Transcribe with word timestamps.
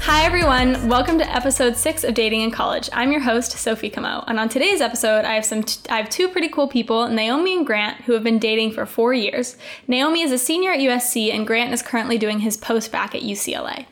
Hi, 0.00 0.24
everyone. 0.24 0.88
Welcome 0.88 1.18
to 1.18 1.28
episode 1.30 1.76
six 1.76 2.04
of 2.04 2.14
Dating 2.14 2.40
in 2.40 2.50
College. 2.50 2.88
I'm 2.94 3.12
your 3.12 3.20
host, 3.20 3.52
Sophie 3.52 3.90
Camo, 3.90 4.24
and 4.26 4.40
on 4.40 4.48
today's 4.48 4.80
episode, 4.80 5.26
I 5.26 5.34
have 5.34 5.44
some. 5.44 5.62
T- 5.62 5.90
I 5.90 5.98
have 5.98 6.08
two 6.08 6.28
pretty 6.28 6.48
cool 6.48 6.68
people, 6.68 7.06
Naomi 7.08 7.54
and 7.54 7.66
Grant, 7.66 8.00
who 8.02 8.14
have 8.14 8.24
been 8.24 8.38
dating 8.38 8.72
for 8.72 8.86
four 8.86 9.12
years. 9.12 9.58
Naomi 9.86 10.22
is 10.22 10.32
a 10.32 10.38
senior 10.38 10.72
at 10.72 10.80
USC, 10.80 11.34
and 11.34 11.46
Grant 11.46 11.74
is 11.74 11.82
currently 11.82 12.16
doing 12.16 12.38
his 12.38 12.56
post-bacc 12.56 13.14
at 13.14 13.22
UCLA. 13.22 13.84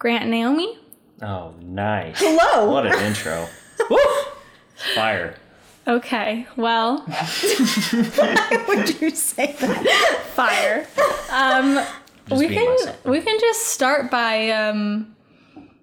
Grant 0.00 0.22
and 0.22 0.32
Naomi. 0.32 0.80
Oh, 1.22 1.54
nice. 1.60 2.18
Hello. 2.18 2.72
What 2.72 2.86
an 2.86 2.98
intro. 3.04 3.46
Woo! 3.88 3.98
Fire. 4.96 5.36
Okay, 5.86 6.46
well, 6.56 6.98
why 7.00 8.64
would 8.68 9.00
you 9.00 9.10
say 9.10 9.56
that? 9.58 10.22
fire. 10.34 10.86
Um, 11.30 11.74
Just 12.28 12.38
we 12.40 12.48
can 12.48 12.66
myself. 12.70 13.04
we 13.04 13.20
can 13.20 13.38
just 13.40 13.66
start 13.68 14.10
by 14.10 14.50
um, 14.50 15.14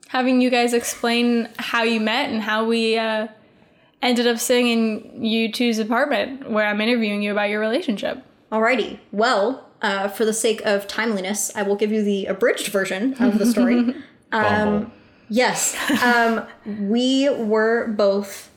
having 0.08 0.39
you 0.41 0.49
guys 0.49 0.73
explain 0.73 1.49
how 1.58 1.84
you 1.84 1.99
met 1.99 2.30
and 2.30 2.41
how 2.41 2.66
we 2.66 2.98
uh, 2.98 3.27
ended 4.02 4.25
up 4.25 4.39
sitting 4.39 4.67
in 4.67 5.23
you 5.23 5.52
two's 5.52 5.80
apartment 5.80 6.50
where 6.50 6.66
I'm 6.66 6.80
interviewing 6.80 7.22
you 7.22 7.31
about 7.34 7.50
your 7.50 7.59
relationship. 7.59 8.23
Alrighty. 8.53 9.00
Well, 9.11 9.67
uh, 9.81 10.08
for 10.08 10.23
the 10.23 10.34
sake 10.34 10.61
of 10.66 10.88
timeliness, 10.88 11.52
I 11.55 11.63
will 11.63 11.75
give 11.75 11.91
you 11.91 12.03
the 12.03 12.25
abridged 12.27 12.67
version 12.70 13.16
of 13.22 13.38
the 13.38 13.45
story. 13.45 13.95
Bumble. 14.31 14.91
yes. 15.27 15.75
Um, 16.03 16.45
we 16.88 17.30
were 17.30 17.88
both 17.88 18.48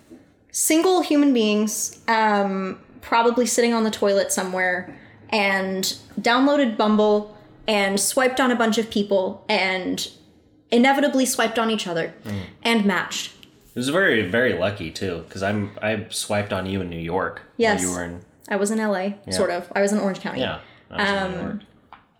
single 0.52 1.00
human 1.02 1.32
beings, 1.34 1.98
um, 2.06 2.78
probably 3.00 3.46
sitting 3.46 3.74
on 3.74 3.82
the 3.82 3.90
toilet 3.90 4.30
somewhere, 4.32 4.96
and 5.30 5.96
downloaded 6.20 6.76
Bumble 6.76 7.36
and 7.66 7.98
swiped 7.98 8.38
on 8.40 8.50
a 8.52 8.56
bunch 8.56 8.78
of 8.78 8.90
people 8.90 9.44
and 9.48 10.08
inevitably 10.70 11.26
swiped 11.26 11.58
on 11.58 11.70
each 11.70 11.86
other 11.86 12.14
and 12.62 12.84
matched. 12.84 13.32
It 13.74 13.76
was 13.78 13.88
very, 13.88 14.28
very 14.28 14.52
lucky 14.52 14.90
too, 14.90 15.24
because 15.26 15.42
I'm 15.42 15.70
I 15.82 16.06
swiped 16.10 16.52
on 16.52 16.66
you 16.66 16.80
in 16.82 16.90
New 16.90 16.98
York. 17.00 17.42
Yes. 17.56 17.80
You 17.82 17.90
were 17.92 18.04
in 18.04 18.20
I 18.48 18.56
was 18.56 18.70
in 18.70 18.78
LA, 18.78 19.12
sort 19.30 19.50
of. 19.50 19.70
I 19.74 19.80
was 19.80 19.92
in 19.92 19.98
Orange 19.98 20.20
County. 20.20 20.40
yeah. 20.40 20.58
I 20.90 20.96
was 21.02 21.08
in 21.08 21.14
New 21.32 21.38
Um, 21.38 21.46
York. 21.48 21.60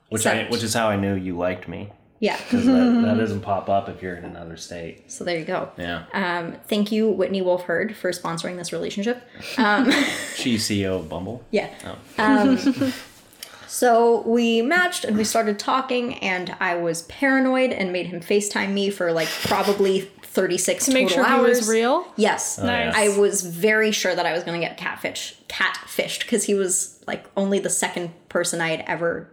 Which 0.08 0.26
I 0.26 0.44
which 0.48 0.62
is 0.62 0.72
how 0.74 0.88
I 0.88 0.96
knew 0.96 1.14
you 1.14 1.36
liked 1.36 1.68
me. 1.68 1.90
Yeah. 2.22 2.36
'Cause 2.50 2.64
that, 2.66 3.02
that 3.04 3.16
doesn't 3.18 3.40
pop 3.40 3.68
up 3.68 3.88
if 3.88 4.00
you're 4.00 4.14
in 4.14 4.24
another 4.24 4.56
state. 4.56 5.10
So 5.10 5.24
there 5.24 5.36
you 5.38 5.44
go. 5.44 5.70
Yeah. 5.76 6.04
Um, 6.14 6.54
thank 6.68 6.92
you, 6.92 7.08
Whitney 7.10 7.42
Wolfe 7.42 7.62
Herd, 7.64 7.96
for 7.96 8.12
sponsoring 8.12 8.56
this 8.56 8.72
relationship. 8.72 9.22
Um, 9.58 9.90
She's 10.36 10.62
CEO 10.66 11.00
of 11.00 11.08
Bumble. 11.08 11.44
yeah. 11.50 11.68
Oh. 11.84 12.24
Um, 12.24 12.92
so 13.66 14.20
we 14.22 14.62
matched 14.62 15.04
and 15.04 15.16
we 15.16 15.24
started 15.24 15.58
talking, 15.58 16.14
and 16.18 16.54
I 16.60 16.76
was 16.76 17.02
paranoid 17.02 17.72
and 17.72 17.92
made 17.92 18.06
him 18.06 18.20
FaceTime 18.20 18.72
me 18.72 18.90
for 18.90 19.12
like 19.12 19.28
probably 19.28 20.02
36 20.22 20.86
To 20.86 20.94
make 20.94 21.08
sure 21.10 21.24
hours. 21.26 21.40
he 21.42 21.60
was 21.62 21.68
real. 21.68 22.06
Yes. 22.16 22.58
Nice. 22.58 22.94
I 22.94 23.18
was 23.18 23.42
very 23.44 23.90
sure 23.92 24.14
that 24.14 24.26
I 24.26 24.32
was 24.32 24.44
going 24.44 24.60
to 24.60 24.64
get 24.66 24.76
catfish, 24.76 25.34
catfished 25.48 26.20
because 26.20 26.44
he 26.44 26.54
was 26.54 27.02
like 27.06 27.24
only 27.36 27.58
the 27.58 27.68
second 27.68 28.12
person 28.28 28.60
I 28.60 28.68
had 28.68 28.84
ever 28.86 29.28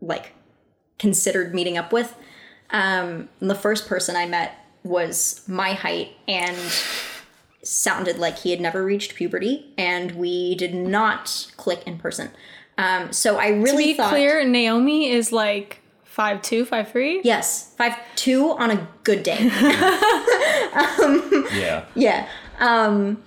like 0.00 0.32
considered 0.98 1.54
meeting 1.54 1.78
up 1.78 1.92
with. 1.92 2.14
Um, 2.72 3.28
the 3.40 3.54
first 3.54 3.86
person 3.86 4.16
I 4.16 4.26
met 4.26 4.54
was 4.82 5.44
my 5.46 5.74
height 5.74 6.12
and 6.26 6.56
sounded 7.62 8.18
like 8.18 8.38
he 8.38 8.50
had 8.50 8.60
never 8.60 8.84
reached 8.84 9.14
puberty, 9.14 9.72
and 9.78 10.12
we 10.12 10.54
did 10.56 10.74
not 10.74 11.48
click 11.56 11.82
in 11.86 11.98
person. 11.98 12.30
Um, 12.78 13.12
so 13.12 13.38
I 13.38 13.50
To 13.52 13.56
really 13.60 13.84
be 13.84 13.94
thought, 13.94 14.08
clear, 14.10 14.44
Naomi 14.44 15.10
is 15.10 15.30
like 15.32 15.80
five 16.04 16.42
two, 16.42 16.64
five 16.64 16.90
three. 16.90 17.20
yes, 17.22 17.74
five 17.76 17.94
two 18.16 18.50
on 18.52 18.70
a 18.70 18.88
good 19.04 19.22
day. 19.22 19.38
Yeah. 21.54 21.84
yeah. 21.94 22.28
Um, 22.60 23.22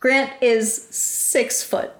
Grant 0.00 0.30
is 0.42 0.72
six 0.90 1.62
foot. 1.62 1.90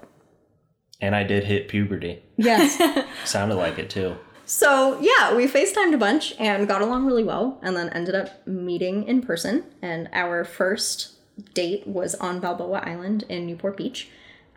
And 1.00 1.16
I 1.16 1.22
did 1.24 1.44
hit 1.44 1.68
puberty. 1.68 2.22
Yes. 2.36 2.78
Sounded 3.24 3.54
like 3.54 3.78
it 3.78 3.88
too. 3.90 4.16
So 4.50 4.98
yeah, 5.00 5.32
we 5.36 5.46
FaceTimed 5.46 5.94
a 5.94 5.96
bunch 5.96 6.34
and 6.36 6.66
got 6.66 6.82
along 6.82 7.06
really 7.06 7.22
well, 7.22 7.60
and 7.62 7.76
then 7.76 7.88
ended 7.90 8.16
up 8.16 8.44
meeting 8.48 9.06
in 9.06 9.22
person. 9.22 9.62
And 9.80 10.08
our 10.12 10.44
first 10.44 11.12
date 11.54 11.86
was 11.86 12.16
on 12.16 12.40
Balboa 12.40 12.80
Island 12.80 13.22
in 13.28 13.46
Newport 13.46 13.76
Beach. 13.76 14.08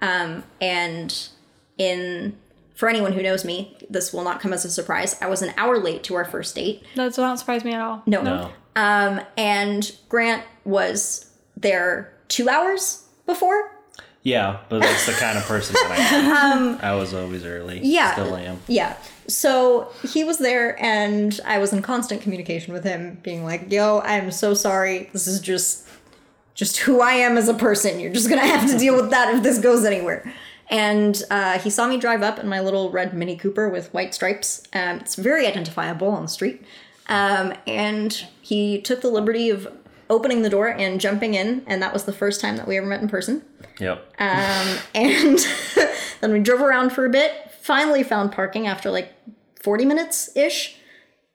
Um, 0.02 0.46
and 0.60 1.30
in 1.78 2.36
for 2.74 2.90
anyone 2.90 3.14
who 3.14 3.22
knows 3.22 3.46
me, 3.46 3.78
this 3.88 4.12
will 4.12 4.24
not 4.24 4.42
come 4.42 4.52
as 4.52 4.66
a 4.66 4.72
surprise. 4.72 5.16
I 5.22 5.28
was 5.28 5.44
an 5.44 5.54
hour 5.58 5.78
late 5.78 6.04
to 6.06 6.16
our 6.16 6.26
first 6.26 6.56
date. 6.56 6.84
That 6.96 7.14
don't 7.14 7.38
surprise 7.38 7.64
me 7.64 7.74
at 7.74 7.80
all. 7.80 8.02
No. 8.08 8.24
No. 8.24 8.52
Um, 8.76 9.22
and 9.38 9.96
Grant 10.10 10.44
was 10.66 11.30
there 11.56 12.16
two 12.30 12.50
hours 12.50 13.06
before. 13.28 13.73
Yeah, 14.24 14.60
but 14.70 14.82
that's 14.82 15.06
the 15.06 15.12
kind 15.14 15.38
of 15.38 15.44
person 15.46 15.74
that 15.74 15.92
I 15.92 15.96
am. 15.98 16.80
I 16.82 16.96
was 16.96 17.14
always 17.14 17.46
early. 17.46 17.80
Um, 17.80 17.86
Yeah. 17.86 18.14
Still 18.14 18.36
am. 18.36 18.62
Yeah. 18.68 18.96
So 19.28 19.92
he 20.08 20.24
was 20.24 20.38
there, 20.38 20.82
and 20.82 21.40
I 21.46 21.58
was 21.58 21.74
in 21.74 21.82
constant 21.82 22.22
communication 22.22 22.74
with 22.74 22.84
him, 22.86 23.20
being 23.22 23.44
like, 23.44 23.72
"Yo, 23.72 24.00
I'm 24.00 24.32
so 24.32 24.54
sorry. 24.54 25.10
This 25.12 25.28
is 25.28 25.40
just, 25.42 25.88
just 26.54 26.78
who 26.78 27.02
I 27.02 27.14
am 27.14 27.38
as 27.38 27.50
a 27.50 27.54
person. 27.54 28.00
You're 28.00 28.14
just 28.14 28.30
gonna 28.30 28.48
have 28.48 28.70
to 28.72 28.78
deal 28.78 28.96
with 28.96 29.12
that 29.12 29.34
if 29.36 29.44
this 29.44 29.60
goes 29.60 29.84
anywhere." 29.86 30.34
And 30.70 31.22
uh, 31.30 31.60
he 31.60 31.70
saw 31.70 31.88
me 31.88 31.98
drive 31.98 32.22
up 32.24 32.40
in 32.40 32.48
my 32.48 32.62
little 32.62 32.90
red 32.92 33.14
Mini 33.14 33.36
Cooper 33.36 33.68
with 33.70 33.94
white 33.94 34.14
stripes. 34.16 34.64
Um, 34.74 35.00
it's 35.00 35.16
very 35.16 35.46
identifiable 35.46 36.08
on 36.08 36.24
the 36.24 36.30
street. 36.30 36.64
Um, 37.10 37.54
and 37.68 38.26
he 38.42 38.82
took 38.82 39.02
the 39.02 39.10
liberty 39.10 39.50
of 39.50 39.68
opening 40.14 40.42
the 40.44 40.50
door 40.50 40.68
and 40.68 41.02
jumping 41.02 41.34
in, 41.34 41.64
and 41.68 41.82
that 41.82 41.92
was 41.92 42.06
the 42.06 42.14
first 42.14 42.40
time 42.40 42.58
that 42.58 42.68
we 42.68 42.78
ever 42.78 42.86
met 42.86 43.02
in 43.02 43.10
person. 43.10 43.44
Yep. 43.80 44.14
Um, 44.20 44.78
and 44.96 45.40
then 46.22 46.32
we 46.32 46.40
drove 46.40 46.62
around 46.62 46.92
for 46.92 47.06
a 47.06 47.10
bit. 47.10 47.52
Finally 47.62 48.04
found 48.04 48.32
parking 48.32 48.68
after 48.68 48.90
like 48.92 49.14
40 49.62 49.86
minutes 49.86 50.36
ish. 50.36 50.76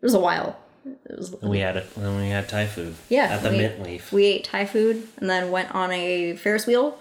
It 0.01 0.05
was 0.05 0.15
a 0.15 0.21
while. 0.21 0.59
It 0.85 1.19
was 1.19 1.35
we 1.43 1.59
had 1.59 1.77
it 1.77 1.95
Then 1.97 2.17
we 2.19 2.29
had 2.29 2.49
Thai 2.49 2.67
food. 2.67 2.95
yeah. 3.09 3.25
At 3.25 3.43
the 3.43 3.51
we, 3.51 3.59
mint 3.59 3.83
leaf. 3.83 4.13
We 4.13 4.25
ate 4.25 4.45
Thai 4.45 4.65
food 4.65 5.09
and 5.19 5.29
then 5.29 5.51
went 5.51 5.75
on 5.75 5.91
a 5.91 6.37
Ferris 6.37 6.67
wheel. 6.67 6.99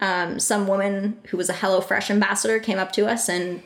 Um, 0.00 0.40
some 0.40 0.66
woman 0.66 1.20
who 1.26 1.36
was 1.36 1.50
a 1.50 1.52
HelloFresh 1.54 2.10
ambassador 2.10 2.58
came 2.58 2.78
up 2.78 2.90
to 2.92 3.06
us 3.06 3.28
and 3.28 3.62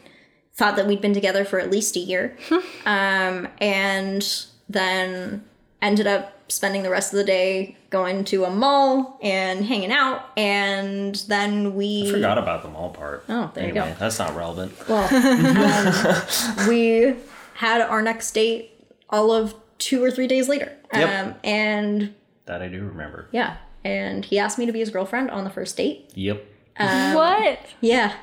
thought 0.55 0.77
that 0.77 0.87
we'd 0.87 1.01
been 1.01 1.15
together 1.15 1.45
for 1.45 1.61
at 1.61 1.71
least 1.71 1.97
a 1.97 2.01
year. 2.01 2.37
um, 2.87 3.49
and 3.59 4.47
then 4.69 5.45
ended 5.81 6.07
up 6.07 6.34
spending 6.49 6.83
the 6.83 6.91
rest 6.91 7.13
of 7.13 7.17
the 7.17 7.25
day 7.25 7.77
going 7.91 8.25
to 8.25 8.45
a 8.45 8.51
mall 8.51 9.19
and 9.23 9.65
hanging 9.65 9.91
out. 9.93 10.29
And 10.37 11.15
then 11.29 11.75
we 11.75 12.11
Forgot 12.11 12.39
about 12.39 12.63
the 12.63 12.69
mall 12.69 12.91
part. 12.91 13.25
Oh, 13.29 13.51
there 13.55 13.67
you 13.69 13.73
go. 13.75 13.93
That's 13.99 14.19
not 14.19 14.37
relevant. 14.37 14.73
Well, 14.89 15.05
um, 15.15 16.69
we 16.69 17.17
had 17.55 17.81
our 17.81 18.03
next 18.03 18.33
date 18.33 18.71
all 19.11 19.33
of 19.33 19.55
two 19.79 20.03
or 20.03 20.11
three 20.11 20.27
days 20.27 20.49
later. 20.49 20.73
Yep. 20.93 21.27
Um, 21.27 21.35
and 21.45 22.15
That 22.47 22.63
I 22.63 22.69
do 22.69 22.85
remember. 22.85 23.29
yeah, 23.33 23.57
and 23.85 24.25
he 24.25 24.39
asked 24.39 24.59
me 24.59 24.67
to 24.67 24.73
be 24.73 24.79
his 24.81 24.91
girlfriend 24.91 25.31
on 25.31 25.45
the 25.45 25.51
first 25.51 25.77
date. 25.77 26.11
Yep. 26.15 26.45
what? 26.79 27.61
Yeah. 27.81 28.15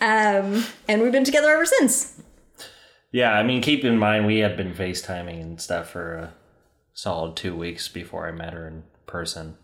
Um, 0.00 0.64
and 0.88 1.02
we've 1.02 1.12
been 1.12 1.24
together 1.24 1.48
ever 1.50 1.66
since. 1.66 2.20
Yeah, 3.12 3.32
I 3.32 3.42
mean, 3.42 3.62
keep 3.62 3.84
in 3.84 3.98
mind 3.98 4.26
we 4.26 4.38
had 4.38 4.56
been 4.56 4.74
FaceTiming 4.74 5.40
and 5.40 5.60
stuff 5.60 5.90
for 5.90 6.14
a 6.14 6.32
solid 6.98 7.36
two 7.36 7.54
weeks 7.56 7.86
before 7.86 8.26
I 8.26 8.32
met 8.32 8.52
her 8.54 8.66
in 8.66 8.82
person. 9.06 9.56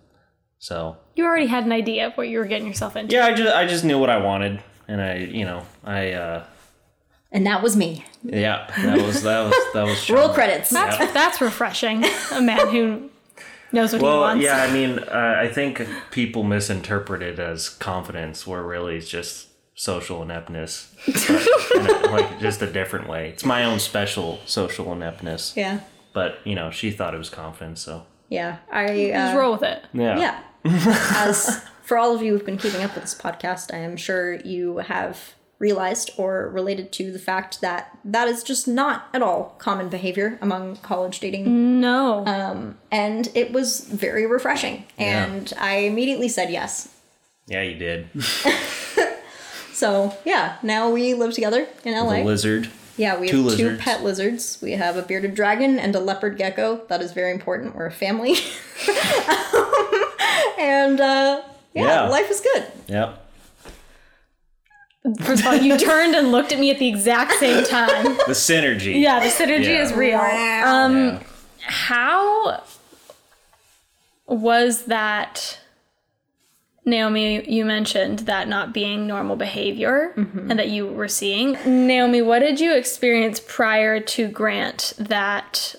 So 0.60 0.96
You 1.16 1.24
already 1.26 1.46
had 1.46 1.64
an 1.64 1.72
idea 1.72 2.06
of 2.06 2.12
what 2.14 2.28
you 2.28 2.38
were 2.38 2.44
getting 2.44 2.68
yourself 2.68 2.94
into. 2.94 3.12
yeah, 3.16 3.26
I 3.26 3.34
just 3.34 3.52
I 3.52 3.66
just 3.66 3.84
knew 3.84 3.98
what 3.98 4.08
I 4.08 4.18
wanted, 4.18 4.62
and 4.86 5.00
I 5.02 5.16
you 5.16 5.44
know 5.44 5.66
I 5.82 6.12
uh 6.12 6.44
And 7.32 7.44
that 7.46 7.60
was 7.60 7.76
me. 7.76 8.04
yeah 8.22 8.70
that 8.82 8.98
was 9.02 9.22
that 9.24 9.40
was 9.46 9.72
that 9.74 9.82
was 9.82 10.08
Roll 10.16 10.28
credits. 10.28 10.70
That's 10.70 10.96
that's 11.12 11.40
refreshing. 11.40 12.04
A 12.32 12.40
man 12.40 12.68
who 12.68 13.10
knows 13.72 13.92
what 13.92 14.00
he 14.00 14.06
Well, 14.06 14.20
wants. 14.20 14.44
yeah, 14.44 14.62
I 14.62 14.72
mean, 14.72 15.00
uh, 15.00 15.34
I 15.36 15.48
think 15.48 15.82
people 16.12 16.44
misinterpret 16.44 17.20
it 17.20 17.40
as 17.40 17.68
confidence, 17.68 18.46
where 18.46 18.62
really 18.62 18.96
it's 18.96 19.08
just 19.08 19.48
social 19.74 20.22
ineptness, 20.22 20.94
but 21.04 21.48
in 21.74 21.86
a- 21.90 22.10
like 22.12 22.38
just 22.38 22.62
a 22.62 22.70
different 22.70 23.08
way. 23.08 23.30
It's 23.30 23.44
my 23.44 23.64
own 23.64 23.80
special 23.80 24.38
social 24.46 24.92
ineptness. 24.92 25.52
Yeah. 25.56 25.80
But 26.14 26.38
you 26.44 26.54
know, 26.54 26.70
she 26.70 26.90
thought 26.90 27.14
it 27.14 27.18
was 27.18 27.28
confidence, 27.28 27.82
so 27.82 28.06
Yeah. 28.30 28.56
I 28.72 29.10
Just 29.14 29.34
uh, 29.34 29.38
roll 29.38 29.52
with 29.52 29.62
it. 29.64 29.84
yeah. 29.92 30.18
Yeah. 30.18 30.40
As 31.16 31.62
for 31.82 31.98
all 31.98 32.14
of 32.14 32.22
you 32.22 32.32
who've 32.32 32.46
been 32.46 32.56
keeping 32.56 32.82
up 32.82 32.94
with 32.94 33.04
this 33.04 33.14
podcast, 33.14 33.74
I 33.74 33.78
am 33.78 33.98
sure 33.98 34.36
you 34.36 34.78
have 34.78 35.34
realized 35.58 36.10
or 36.16 36.48
related 36.50 36.90
to 36.92 37.12
the 37.12 37.18
fact 37.18 37.60
that 37.60 37.96
that 38.04 38.26
is 38.28 38.42
just 38.42 38.66
not 38.66 39.08
at 39.14 39.22
all 39.22 39.54
common 39.58 39.88
behavior 39.88 40.38
among 40.40 40.76
college 40.76 41.20
dating. 41.20 41.80
No. 41.80 42.24
Um, 42.26 42.76
And 42.90 43.28
it 43.34 43.52
was 43.52 43.80
very 43.80 44.26
refreshing. 44.26 44.84
Yeah. 44.98 45.24
And 45.26 45.52
I 45.58 45.76
immediately 45.78 46.28
said 46.28 46.50
yes. 46.50 46.88
Yeah, 47.46 47.62
you 47.62 47.76
did. 47.76 48.08
So 48.22 48.50
So 49.74 50.16
yeah, 50.24 50.56
now 50.62 50.88
we 50.90 51.14
live 51.14 51.32
together 51.34 51.66
in 51.84 51.94
LA. 51.94 52.16
The 52.18 52.24
lizard. 52.24 52.68
Yeah, 52.96 53.18
we 53.18 53.28
have 53.28 53.36
Two 53.36 53.56
two 53.56 53.76
pet 53.76 54.04
lizards. 54.04 54.58
We 54.62 54.72
have 54.72 54.96
a 54.96 55.02
bearded 55.02 55.34
dragon 55.34 55.78
and 55.78 55.94
a 55.96 56.00
leopard 56.00 56.36
gecko. 56.38 56.82
That 56.88 57.02
is 57.02 57.12
very 57.12 57.32
important. 57.32 57.74
We're 57.74 57.86
a 57.86 57.90
family. 57.92 58.34
and 60.58 61.00
uh, 61.00 61.42
yeah, 61.74 61.82
Yeah. 61.84 62.08
life 62.08 62.30
is 62.30 62.40
good. 62.40 62.66
Yep. 62.88 63.20
First 65.20 65.42
of 65.42 65.46
all, 65.48 65.56
you 65.56 65.76
turned 65.76 66.14
and 66.14 66.32
looked 66.32 66.52
at 66.52 66.58
me 66.58 66.70
at 66.70 66.78
the 66.78 66.88
exact 66.88 67.32
same 67.34 67.64
time. 67.64 68.04
The 68.26 68.32
synergy. 68.32 69.00
Yeah, 69.00 69.20
the 69.20 69.26
synergy 69.28 69.64
Yeah. 69.66 69.82
is 69.82 69.92
real. 69.92 70.18
Um, 70.18 71.06
Yeah. 71.06 71.18
how 71.60 72.62
was 74.26 74.84
that 74.84 75.58
Naomi, 76.86 77.50
you 77.50 77.64
mentioned 77.64 78.20
that 78.20 78.46
not 78.46 78.74
being 78.74 79.06
normal 79.06 79.36
behavior 79.36 80.12
and 80.16 80.58
that 80.58 80.68
you 80.68 80.86
were 80.86 81.08
seeing. 81.08 81.52
Naomi, 81.64 82.20
what 82.20 82.40
did 82.40 82.60
you 82.60 82.74
experience 82.74 83.40
prior 83.40 84.00
to 84.00 84.28
Grant 84.28 84.92
that 84.98 85.74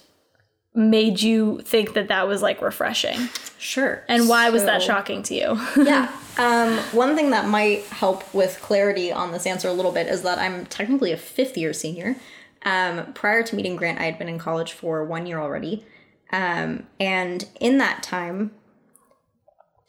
made 0.74 1.22
you 1.22 1.62
think 1.64 1.94
that 1.94 2.08
that 2.08 2.28
was 2.28 2.42
like 2.42 2.62
refreshing? 2.62 3.30
Sure. 3.58 4.04
And 4.08 4.28
why 4.28 4.50
was 4.50 4.66
that 4.66 4.82
shocking 4.82 5.24
to 5.24 5.36
you? 5.36 5.62
yeah. 5.84 6.12
Um, 6.38 6.78
one 6.92 7.16
thing 7.16 7.30
that 7.32 7.48
might 7.48 7.84
help 7.86 8.34
with 8.34 8.60
clarity 8.62 9.12
on 9.12 9.32
this 9.32 9.46
answer 9.46 9.68
a 9.68 9.74
little 9.74 9.92
bit 9.92 10.08
is 10.08 10.24
that 10.24 10.38
I'm 10.40 10.66
technically 10.66 11.12
a 11.12 11.18
fifth 11.18 11.58
year 11.58 11.72
senior. 11.72 12.16
Um, 12.64 13.14
prior 13.14 13.44
to 13.44 13.56
meeting 13.56 13.76
Grant, 13.76 14.00
I 14.00 14.04
had 14.04 14.18
been 14.18 14.28
in 14.28 14.40
college 14.40 14.74
for 14.74 15.04
one 15.04 15.26
year 15.28 15.40
already. 15.40 15.86
Um, 16.32 16.88
and 17.00 17.48
in 17.60 17.78
that 17.78 18.04
time, 18.04 18.52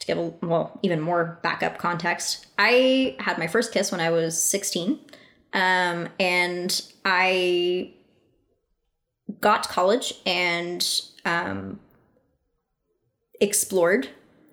to 0.07 0.13
give 0.15 0.17
a, 0.17 0.45
well, 0.45 0.79
even 0.81 1.01
more 1.01 1.39
backup 1.43 1.77
context, 1.77 2.47
I 2.57 3.15
had 3.19 3.37
my 3.37 3.47
first 3.47 3.71
kiss 3.73 3.91
when 3.91 4.01
I 4.01 4.09
was 4.09 4.41
16. 4.41 4.99
Um, 5.53 6.09
and 6.19 6.81
I 7.05 7.93
got 9.41 9.63
to 9.63 9.69
college 9.69 10.13
and 10.25 10.87
um, 11.25 11.79
explored, 13.39 14.09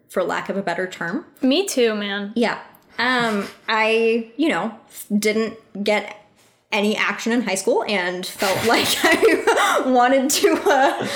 for 0.08 0.22
lack 0.22 0.48
of 0.48 0.56
a 0.56 0.62
better 0.62 0.86
term, 0.86 1.24
me 1.42 1.66
too, 1.66 1.94
man. 1.94 2.32
yeah. 2.36 2.60
Um, 2.96 3.48
I, 3.68 4.30
you 4.36 4.48
know, 4.48 4.78
didn't 5.18 5.56
get 5.82 6.24
any 6.70 6.96
action 6.96 7.32
in 7.32 7.42
high 7.42 7.56
school 7.56 7.84
and 7.88 8.24
felt 8.24 8.64
like 8.68 8.86
I 9.02 9.82
wanted 9.86 10.30
to, 10.30 10.62
uh, 10.64 11.08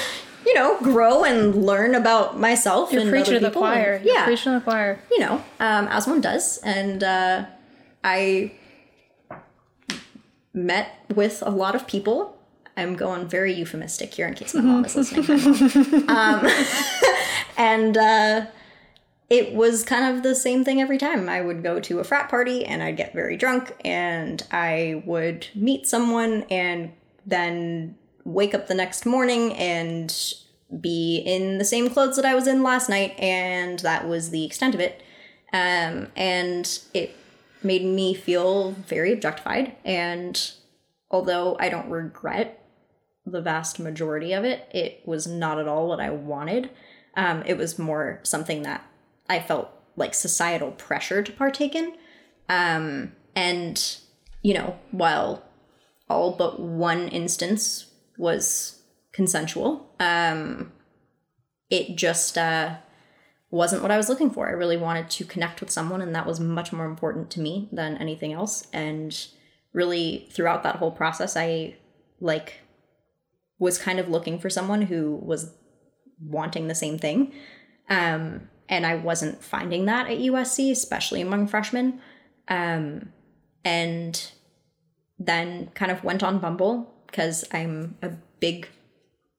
you 0.48 0.54
know, 0.54 0.80
grow 0.80 1.24
and 1.24 1.66
learn 1.66 1.94
about 1.94 2.40
myself 2.40 2.90
You're 2.90 3.02
and 3.02 3.10
preaching 3.10 3.34
to 3.34 3.40
the 3.40 3.46
and- 3.48 3.54
choir. 3.54 4.00
You're 4.02 4.14
yeah, 4.14 4.24
preaching 4.24 4.54
to 4.54 4.58
the 4.58 4.64
choir. 4.64 4.98
you 5.10 5.18
know, 5.20 5.44
um, 5.60 5.88
as 5.88 6.06
one 6.06 6.22
does. 6.22 6.56
And 6.64 7.04
uh, 7.04 7.44
I 8.02 8.52
met 10.54 11.04
with 11.14 11.42
a 11.44 11.50
lot 11.50 11.74
of 11.74 11.86
people. 11.86 12.38
I'm 12.78 12.96
going 12.96 13.28
very 13.28 13.52
euphemistic 13.52 14.14
here 14.14 14.26
in 14.26 14.34
case 14.34 14.54
my 14.54 14.62
mom 14.62 14.86
is 14.86 14.96
listening. 14.96 16.08
um, 16.08 16.48
and 17.58 17.96
uh, 17.98 18.46
it 19.28 19.52
was 19.52 19.84
kind 19.84 20.16
of 20.16 20.22
the 20.22 20.34
same 20.34 20.64
thing 20.64 20.80
every 20.80 20.96
time. 20.96 21.28
I 21.28 21.42
would 21.42 21.62
go 21.62 21.78
to 21.78 21.98
a 22.00 22.04
frat 22.04 22.30
party 22.30 22.64
and 22.64 22.82
I'd 22.82 22.96
get 22.96 23.12
very 23.12 23.36
drunk 23.36 23.74
and 23.84 24.42
I 24.50 25.02
would 25.04 25.48
meet 25.54 25.86
someone 25.86 26.44
and 26.50 26.92
then 27.26 27.97
wake 28.28 28.54
up 28.54 28.66
the 28.66 28.74
next 28.74 29.06
morning 29.06 29.54
and 29.54 30.34
be 30.80 31.16
in 31.24 31.56
the 31.56 31.64
same 31.64 31.88
clothes 31.88 32.16
that 32.16 32.26
I 32.26 32.34
was 32.34 32.46
in 32.46 32.62
last 32.62 32.88
night, 32.90 33.18
and 33.18 33.78
that 33.80 34.06
was 34.06 34.30
the 34.30 34.44
extent 34.44 34.74
of 34.74 34.80
it. 34.80 35.02
Um, 35.52 36.08
and 36.14 36.78
it 36.92 37.16
made 37.62 37.84
me 37.84 38.12
feel 38.12 38.72
very 38.72 39.12
objectified. 39.12 39.74
And 39.84 40.52
although 41.10 41.56
I 41.58 41.70
don't 41.70 41.88
regret 41.88 42.62
the 43.24 43.40
vast 43.40 43.80
majority 43.80 44.34
of 44.34 44.44
it, 44.44 44.68
it 44.72 45.00
was 45.06 45.26
not 45.26 45.58
at 45.58 45.66
all 45.66 45.88
what 45.88 46.00
I 46.00 46.10
wanted. 46.10 46.70
Um, 47.16 47.42
it 47.46 47.56
was 47.56 47.78
more 47.78 48.20
something 48.22 48.62
that 48.62 48.84
I 49.28 49.40
felt 49.40 49.70
like 49.96 50.12
societal 50.12 50.72
pressure 50.72 51.22
to 51.22 51.32
partake 51.32 51.74
in. 51.74 51.94
Um, 52.50 53.12
and, 53.34 53.96
you 54.42 54.52
know, 54.52 54.78
while 54.90 55.44
all 56.10 56.32
but 56.32 56.60
one 56.60 57.08
instance 57.08 57.86
was 58.18 58.82
consensual, 59.12 59.94
um, 60.00 60.72
it 61.70 61.96
just 61.96 62.36
uh, 62.36 62.76
wasn't 63.50 63.82
what 63.82 63.90
I 63.90 63.96
was 63.96 64.08
looking 64.08 64.30
for. 64.30 64.48
I 64.48 64.52
really 64.52 64.76
wanted 64.76 65.08
to 65.10 65.24
connect 65.24 65.60
with 65.60 65.70
someone, 65.70 66.02
and 66.02 66.14
that 66.14 66.26
was 66.26 66.40
much 66.40 66.72
more 66.72 66.86
important 66.86 67.30
to 67.32 67.40
me 67.40 67.68
than 67.72 67.96
anything 67.96 68.32
else. 68.32 68.66
And 68.72 69.16
really, 69.72 70.28
throughout 70.32 70.62
that 70.62 70.76
whole 70.76 70.90
process, 70.90 71.36
I 71.36 71.76
like 72.20 72.60
was 73.58 73.78
kind 73.78 73.98
of 73.98 74.08
looking 74.08 74.38
for 74.38 74.50
someone 74.50 74.82
who 74.82 75.16
was 75.16 75.52
wanting 76.20 76.68
the 76.68 76.74
same 76.74 76.98
thing. 76.98 77.32
Um, 77.88 78.48
and 78.68 78.86
I 78.86 78.96
wasn't 78.96 79.42
finding 79.42 79.86
that 79.86 80.10
at 80.10 80.18
USC, 80.18 80.70
especially 80.70 81.20
among 81.20 81.48
freshmen. 81.48 82.00
Um, 82.48 83.12
and 83.64 84.30
then 85.18 85.68
kind 85.74 85.90
of 85.90 86.04
went 86.04 86.22
on 86.22 86.38
Bumble 86.38 86.94
because 87.08 87.44
I'm 87.52 87.96
a 88.02 88.10
big 88.38 88.68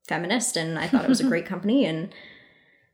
feminist 0.07 0.57
and 0.57 0.77
I 0.77 0.87
thought 0.87 1.05
it 1.05 1.09
was 1.09 1.21
a 1.21 1.27
great 1.27 1.45
company 1.53 1.85
and 1.85 2.09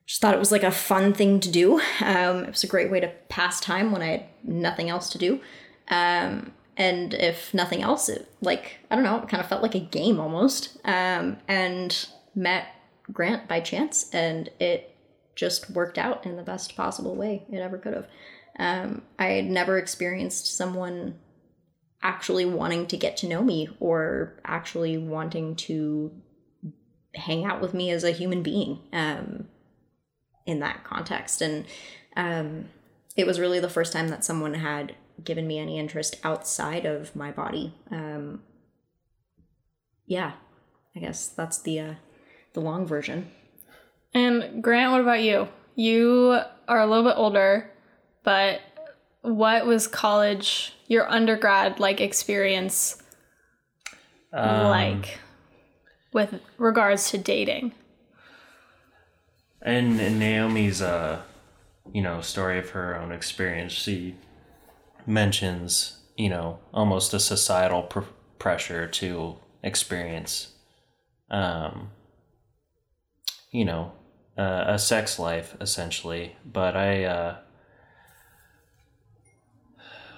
just 0.05 0.21
thought 0.21 0.35
it 0.35 0.39
was 0.39 0.51
like 0.51 0.63
a 0.63 0.71
fun 0.71 1.13
thing 1.13 1.39
to 1.39 1.49
do. 1.49 1.79
Um, 2.01 2.43
it 2.43 2.51
was 2.51 2.63
a 2.63 2.67
great 2.67 2.91
way 2.91 2.99
to 2.99 3.07
pass 3.29 3.59
time 3.59 3.91
when 3.91 4.03
I 4.03 4.07
had 4.07 4.25
nothing 4.43 4.89
else 4.89 5.09
to 5.09 5.17
do. 5.17 5.39
Um, 5.87 6.51
and 6.77 7.13
if 7.13 7.53
nothing 7.53 7.81
else, 7.81 8.09
it 8.09 8.29
like, 8.41 8.77
I 8.91 8.95
don't 8.95 9.05
know, 9.05 9.17
it 9.17 9.29
kind 9.29 9.41
of 9.41 9.49
felt 9.49 9.63
like 9.63 9.75
a 9.75 9.79
game 9.79 10.19
almost. 10.19 10.77
Um, 10.85 11.37
and 11.47 12.07
met 12.35 12.67
Grant 13.11 13.47
by 13.47 13.61
chance 13.61 14.09
and 14.13 14.49
it 14.59 14.95
just 15.35 15.69
worked 15.69 15.97
out 15.97 16.25
in 16.25 16.37
the 16.37 16.43
best 16.43 16.75
possible 16.75 17.15
way 17.15 17.43
it 17.51 17.59
ever 17.59 17.77
could 17.77 17.93
have. 17.93 18.07
Um, 18.57 19.01
I 19.19 19.27
had 19.27 19.45
never 19.45 19.77
experienced 19.77 20.55
someone 20.55 21.15
actually 22.05 22.45
wanting 22.45 22.85
to 22.85 22.95
get 22.95 23.17
to 23.17 23.27
know 23.27 23.41
me 23.41 23.67
or 23.79 24.39
actually 24.45 24.95
wanting 24.95 25.55
to 25.55 26.11
hang 27.15 27.43
out 27.43 27.59
with 27.59 27.73
me 27.73 27.89
as 27.89 28.03
a 28.03 28.11
human 28.11 28.43
being 28.43 28.79
um, 28.93 29.47
in 30.45 30.59
that 30.59 30.83
context. 30.83 31.41
And 31.41 31.65
um, 32.15 32.65
it 33.17 33.25
was 33.25 33.39
really 33.39 33.59
the 33.59 33.71
first 33.71 33.91
time 33.91 34.09
that 34.09 34.23
someone 34.23 34.53
had 34.53 34.93
given 35.23 35.47
me 35.47 35.57
any 35.57 35.79
interest 35.79 36.17
outside 36.23 36.85
of 36.85 37.15
my 37.15 37.31
body. 37.31 37.73
Um, 37.89 38.43
yeah, 40.05 40.33
I 40.95 40.99
guess 40.99 41.27
that's 41.27 41.57
the 41.57 41.79
uh, 41.79 41.93
the 42.53 42.61
long 42.61 42.85
version. 42.85 43.31
And 44.13 44.63
Grant, 44.63 44.91
what 44.91 45.01
about 45.01 45.23
you? 45.23 45.47
You 45.73 46.39
are 46.67 46.79
a 46.79 46.85
little 46.85 47.03
bit 47.03 47.17
older, 47.17 47.71
but 48.23 48.61
what 49.25 49.65
was 49.65 49.87
college, 49.87 50.73
your 50.87 51.09
undergrad 51.09 51.79
like 51.79 51.99
experience 51.99 53.01
Um, 54.31 54.67
like 54.67 55.19
with 56.13 56.39
regards 56.57 57.09
to 57.11 57.17
dating? 57.17 57.73
And, 59.61 59.99
and 59.99 60.19
Naomi's, 60.19 60.81
uh, 60.81 61.21
you 61.91 62.01
know, 62.01 62.21
story 62.21 62.59
of 62.59 62.69
her 62.71 62.95
own 62.99 63.11
experience, 63.11 63.73
she 63.73 64.15
mentions, 65.07 65.99
you 66.15 66.29
know, 66.29 66.59
almost 66.73 67.13
a 67.13 67.19
societal 67.19 67.83
pr- 67.83 68.01
pressure 68.37 68.87
to 68.87 69.37
experience, 69.63 70.53
um, 71.31 71.89
you 73.51 73.65
know, 73.65 73.93
uh, 74.37 74.65
a 74.67 74.77
sex 74.77 75.17
life 75.17 75.55
essentially. 75.59 76.35
But 76.45 76.75
I, 76.75 77.05
uh, 77.05 77.37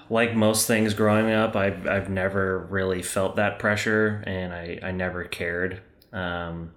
like 0.10 0.36
most 0.36 0.68
things 0.68 0.94
growing 0.94 1.32
up, 1.32 1.56
I've, 1.56 1.86
I've 1.88 2.10
never 2.10 2.60
really 2.70 3.02
felt 3.02 3.36
that 3.36 3.60
pressure 3.60 4.24
and 4.26 4.54
I, 4.54 4.80
I 4.82 4.92
never 4.92 5.24
cared. 5.24 5.82
Um, 6.14 6.74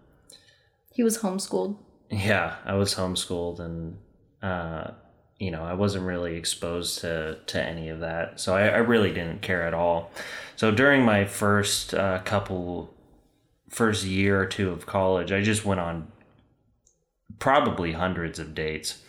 He 0.93 1.03
was 1.03 1.19
homeschooled. 1.19 1.77
yeah, 2.11 2.57
I 2.65 2.75
was 2.75 2.95
homeschooled 2.95 3.61
and 3.61 3.99
uh, 4.43 4.93
you 5.39 5.51
know, 5.51 5.63
I 5.63 5.75
wasn't 5.75 6.05
really 6.05 6.37
exposed 6.37 7.01
to 7.01 7.39
to 7.47 7.63
any 7.63 7.89
of 7.89 8.01
that. 8.01 8.41
So 8.41 8.55
I, 8.55 8.69
I 8.69 8.79
really 8.79 9.11
didn't 9.13 9.41
care 9.43 9.63
at 9.63 9.75
all. 9.75 10.11
So 10.57 10.71
during 10.71 11.05
my 11.05 11.25
first 11.25 11.95
uh, 11.95 12.19
couple 12.25 12.93
first 13.69 14.05
year 14.05 14.41
or 14.41 14.47
two 14.47 14.71
of 14.71 14.85
college, 14.87 15.33
I 15.33 15.41
just 15.41 15.65
went 15.65 15.81
on 15.81 16.11
probably 17.39 17.93
hundreds 17.93 18.39
of 18.39 18.55
dates. 18.55 19.03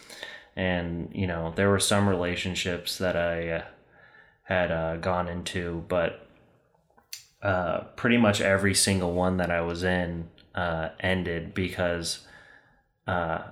And, 0.55 1.09
you 1.13 1.27
know, 1.27 1.53
there 1.55 1.69
were 1.69 1.79
some 1.79 2.07
relationships 2.07 2.97
that 2.97 3.15
I 3.15 3.49
uh, 3.49 3.63
had 4.51 4.71
uh, 4.71 4.97
gone 4.97 5.29
into, 5.29 5.85
but 5.87 6.27
uh, 7.41 7.81
pretty 7.95 8.17
much 8.17 8.41
every 8.41 8.75
single 8.75 9.13
one 9.13 9.37
that 9.37 9.49
I 9.49 9.61
was 9.61 9.83
in 9.83 10.29
uh, 10.53 10.89
ended 10.99 11.53
because 11.53 12.27
uh, 13.07 13.43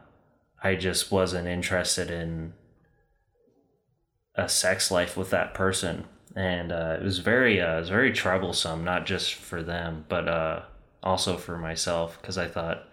I 0.61 0.75
just 0.75 1.09
wasn't 1.09 1.47
interested 1.47 2.11
in 2.11 2.53
a 4.35 4.49
sex 4.49 4.91
life 4.91 5.15
with 5.15 5.29
that 5.29 5.53
person. 5.53 6.05
and 6.35 6.71
uh, 6.71 6.97
it 6.99 7.03
was 7.03 7.19
very 7.19 7.61
uh, 7.61 7.77
it 7.77 7.79
was 7.79 7.89
very 7.89 8.11
troublesome, 8.11 8.83
not 8.83 9.05
just 9.05 9.33
for 9.33 9.63
them, 9.63 10.05
but 10.09 10.67
also 11.01 11.37
for 11.37 11.57
myself 11.57 12.19
because 12.21 12.37
I 12.37 12.47
thought 12.47 12.83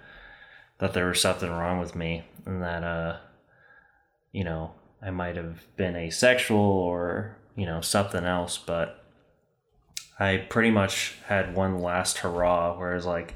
that 0.79 0.95
there 0.95 1.07
was 1.07 1.21
something 1.21 1.51
wrong 1.51 1.81
with 1.81 1.97
me 1.97 2.23
and 2.47 2.63
that 2.63 3.21
you 4.33 4.45
know 4.45 4.73
I 5.03 5.11
might 5.11 5.37
have 5.37 5.67
been 5.77 5.97
asexual 5.97 6.61
or 6.61 7.37
you 7.57 7.67
know 7.67 7.81
something 7.81 8.25
else, 8.25 8.59
but 8.59 9.03
I 10.19 10.37
pretty 10.37 10.71
much 10.71 11.17
had 11.27 11.55
one 11.55 11.81
last 11.81 12.19
hurrah 12.19 12.79
where 12.79 12.93
I 12.93 12.95
was 12.95 13.07
like, 13.07 13.35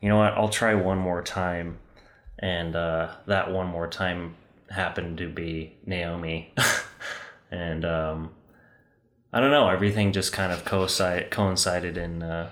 you 0.00 0.08
know 0.08 0.18
what, 0.18 0.32
I'll 0.32 0.48
try 0.48 0.74
one 0.74 0.98
more 0.98 1.22
time, 1.22 1.78
and 2.38 2.74
uh, 2.74 3.12
that 3.26 3.52
one 3.52 3.66
more 3.66 3.86
time 3.86 4.34
happened 4.70 5.18
to 5.18 5.28
be 5.28 5.76
Naomi, 5.86 6.52
and 7.50 7.84
um, 7.84 8.30
I 9.32 9.40
don't 9.40 9.50
know, 9.50 9.68
everything 9.68 10.12
just 10.12 10.32
kind 10.32 10.52
of 10.52 10.64
coincide, 10.64 11.30
coincided 11.30 11.96
in 11.96 12.22
uh, 12.22 12.50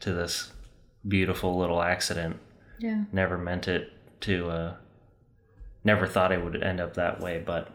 to 0.00 0.12
this 0.12 0.52
beautiful 1.06 1.58
little 1.58 1.82
accident. 1.82 2.38
Yeah. 2.78 3.04
Never 3.12 3.36
meant 3.36 3.68
it 3.68 3.92
to. 4.22 4.48
Uh, 4.48 4.74
never 5.84 6.06
thought 6.06 6.32
it 6.32 6.42
would 6.42 6.62
end 6.62 6.80
up 6.80 6.94
that 6.94 7.20
way, 7.20 7.42
but 7.44 7.68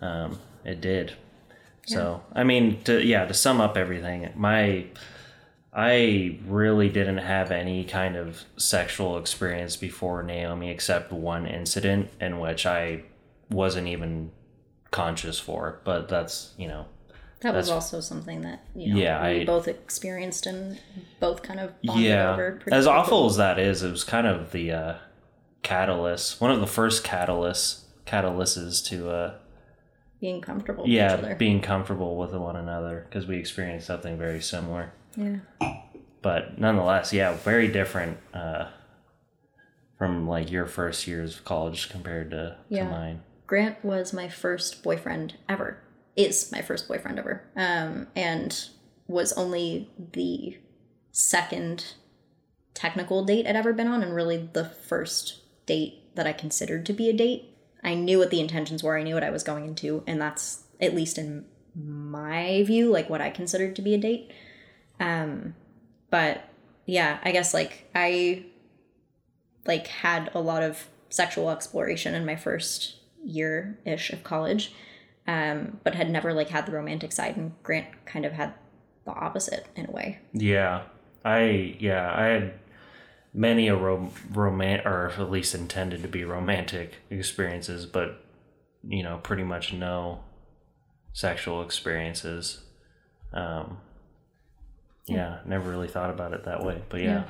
um, 0.00 0.38
it 0.64 0.80
did. 0.80 1.14
So 1.86 2.22
I 2.34 2.44
mean, 2.44 2.82
to 2.84 3.04
yeah, 3.04 3.24
to 3.26 3.34
sum 3.34 3.60
up 3.60 3.76
everything, 3.76 4.30
my 4.36 4.86
I 5.72 6.38
really 6.46 6.88
didn't 6.88 7.18
have 7.18 7.50
any 7.50 7.84
kind 7.84 8.16
of 8.16 8.44
sexual 8.56 9.18
experience 9.18 9.76
before 9.76 10.22
Naomi, 10.22 10.70
except 10.70 11.12
one 11.12 11.46
incident 11.46 12.10
in 12.20 12.40
which 12.40 12.66
I 12.66 13.02
wasn't 13.50 13.86
even 13.88 14.32
conscious 14.90 15.38
for. 15.38 15.80
But 15.84 16.08
that's 16.08 16.54
you 16.56 16.66
know, 16.66 16.86
That 17.40 17.54
was 17.54 17.70
also 17.70 18.00
something 18.00 18.40
that 18.40 18.64
you 18.74 18.94
know 18.94 19.00
Yeah, 19.00 19.22
we 19.22 19.42
I- 19.42 19.44
both 19.44 19.68
experienced 19.68 20.46
and 20.46 20.80
both 21.20 21.42
kind 21.42 21.60
of 21.60 21.80
bonded 21.82 22.04
yeah. 22.04 22.52
As 22.72 22.86
awful 22.86 23.26
as 23.26 23.36
that 23.36 23.58
is, 23.58 23.82
it 23.82 23.90
was 23.90 24.02
kind 24.02 24.26
of 24.26 24.50
the 24.52 24.72
uh, 24.72 24.94
catalyst, 25.62 26.40
one 26.40 26.50
of 26.50 26.60
the 26.60 26.66
first 26.66 27.04
catalysts, 27.04 27.82
catalysts 28.06 28.84
to 28.86 29.10
uh, 29.10 29.34
being 30.20 30.40
comfortable 30.40 30.84
with 30.84 30.90
each 30.90 30.96
yeah, 30.96 31.34
being 31.34 31.60
comfortable 31.60 32.16
with 32.16 32.32
one 32.32 32.56
another 32.56 33.06
because 33.08 33.26
we 33.26 33.36
experienced 33.36 33.86
something 33.86 34.16
very 34.16 34.40
similar. 34.40 34.92
yeah. 35.16 35.36
but 36.22 36.58
nonetheless, 36.58 37.12
yeah, 37.12 37.34
very 37.34 37.68
different 37.68 38.18
uh, 38.34 38.68
from 39.98 40.28
like 40.28 40.50
your 40.50 40.66
first 40.66 41.06
years 41.06 41.36
of 41.36 41.44
college 41.44 41.88
compared 41.88 42.30
to, 42.30 42.56
Yeah. 42.68 42.84
to 42.84 42.90
mine. 42.90 43.22
Grant 43.46 43.84
was 43.84 44.12
my 44.12 44.28
first 44.28 44.82
boyfriend 44.82 45.34
ever. 45.48 45.78
Is 46.16 46.50
my 46.50 46.62
first 46.62 46.88
boyfriend 46.88 47.18
ever. 47.18 47.42
Um, 47.56 48.08
and 48.16 48.68
was 49.06 49.32
only 49.34 49.90
the 50.12 50.56
second 51.12 51.94
technical 52.74 53.24
date 53.24 53.46
I'd 53.46 53.54
ever 53.56 53.72
been 53.72 53.86
on, 53.86 54.02
and 54.02 54.14
really 54.14 54.48
the 54.52 54.64
first 54.64 55.40
date 55.66 56.14
that 56.16 56.26
I 56.26 56.32
considered 56.32 56.84
to 56.86 56.92
be 56.92 57.08
a 57.08 57.12
date. 57.12 57.55
I 57.82 57.94
knew 57.94 58.18
what 58.18 58.30
the 58.30 58.40
intentions 58.40 58.82
were, 58.82 58.98
I 58.98 59.02
knew 59.02 59.14
what 59.14 59.24
I 59.24 59.30
was 59.30 59.42
going 59.42 59.66
into, 59.66 60.02
and 60.06 60.20
that's 60.20 60.64
at 60.80 60.94
least 60.94 61.18
in 61.18 61.44
my 61.74 62.62
view, 62.64 62.90
like 62.90 63.10
what 63.10 63.20
I 63.20 63.30
considered 63.30 63.76
to 63.76 63.82
be 63.82 63.94
a 63.94 63.98
date. 63.98 64.32
Um, 64.98 65.54
but 66.10 66.44
yeah, 66.86 67.18
I 67.22 67.32
guess 67.32 67.52
like 67.52 67.88
I 67.94 68.44
like 69.66 69.86
had 69.88 70.30
a 70.34 70.40
lot 70.40 70.62
of 70.62 70.88
sexual 71.10 71.50
exploration 71.50 72.14
in 72.14 72.24
my 72.24 72.36
first 72.36 72.96
year 73.24 73.78
ish 73.84 74.10
of 74.10 74.22
college, 74.22 74.72
um, 75.26 75.80
but 75.84 75.94
had 75.94 76.10
never 76.10 76.32
like 76.32 76.48
had 76.48 76.66
the 76.66 76.72
romantic 76.72 77.12
side. 77.12 77.36
And 77.36 77.52
Grant 77.62 78.06
kind 78.06 78.24
of 78.24 78.32
had 78.32 78.54
the 79.04 79.12
opposite 79.12 79.66
in 79.76 79.86
a 79.86 79.90
way. 79.90 80.18
Yeah, 80.32 80.82
I 81.24 81.76
yeah 81.78 82.12
I 82.14 82.26
had 82.26 82.54
many 83.36 83.68
a 83.68 83.76
rom- 83.76 84.10
roman 84.32 84.80
or 84.86 85.10
at 85.10 85.30
least 85.30 85.54
intended 85.54 86.00
to 86.02 86.08
be 86.08 86.24
romantic 86.24 86.94
experiences, 87.10 87.84
but 87.86 88.24
you 88.88 89.02
know 89.02 89.18
pretty 89.22 89.44
much 89.44 89.72
no 89.72 90.20
sexual 91.12 91.62
experiences. 91.62 92.62
Um, 93.32 93.78
yeah, 95.06 95.38
never 95.44 95.70
really 95.70 95.88
thought 95.88 96.10
about 96.10 96.32
it 96.32 96.44
that 96.44 96.64
way, 96.64 96.82
but 96.88 97.02
yeah. 97.02 97.24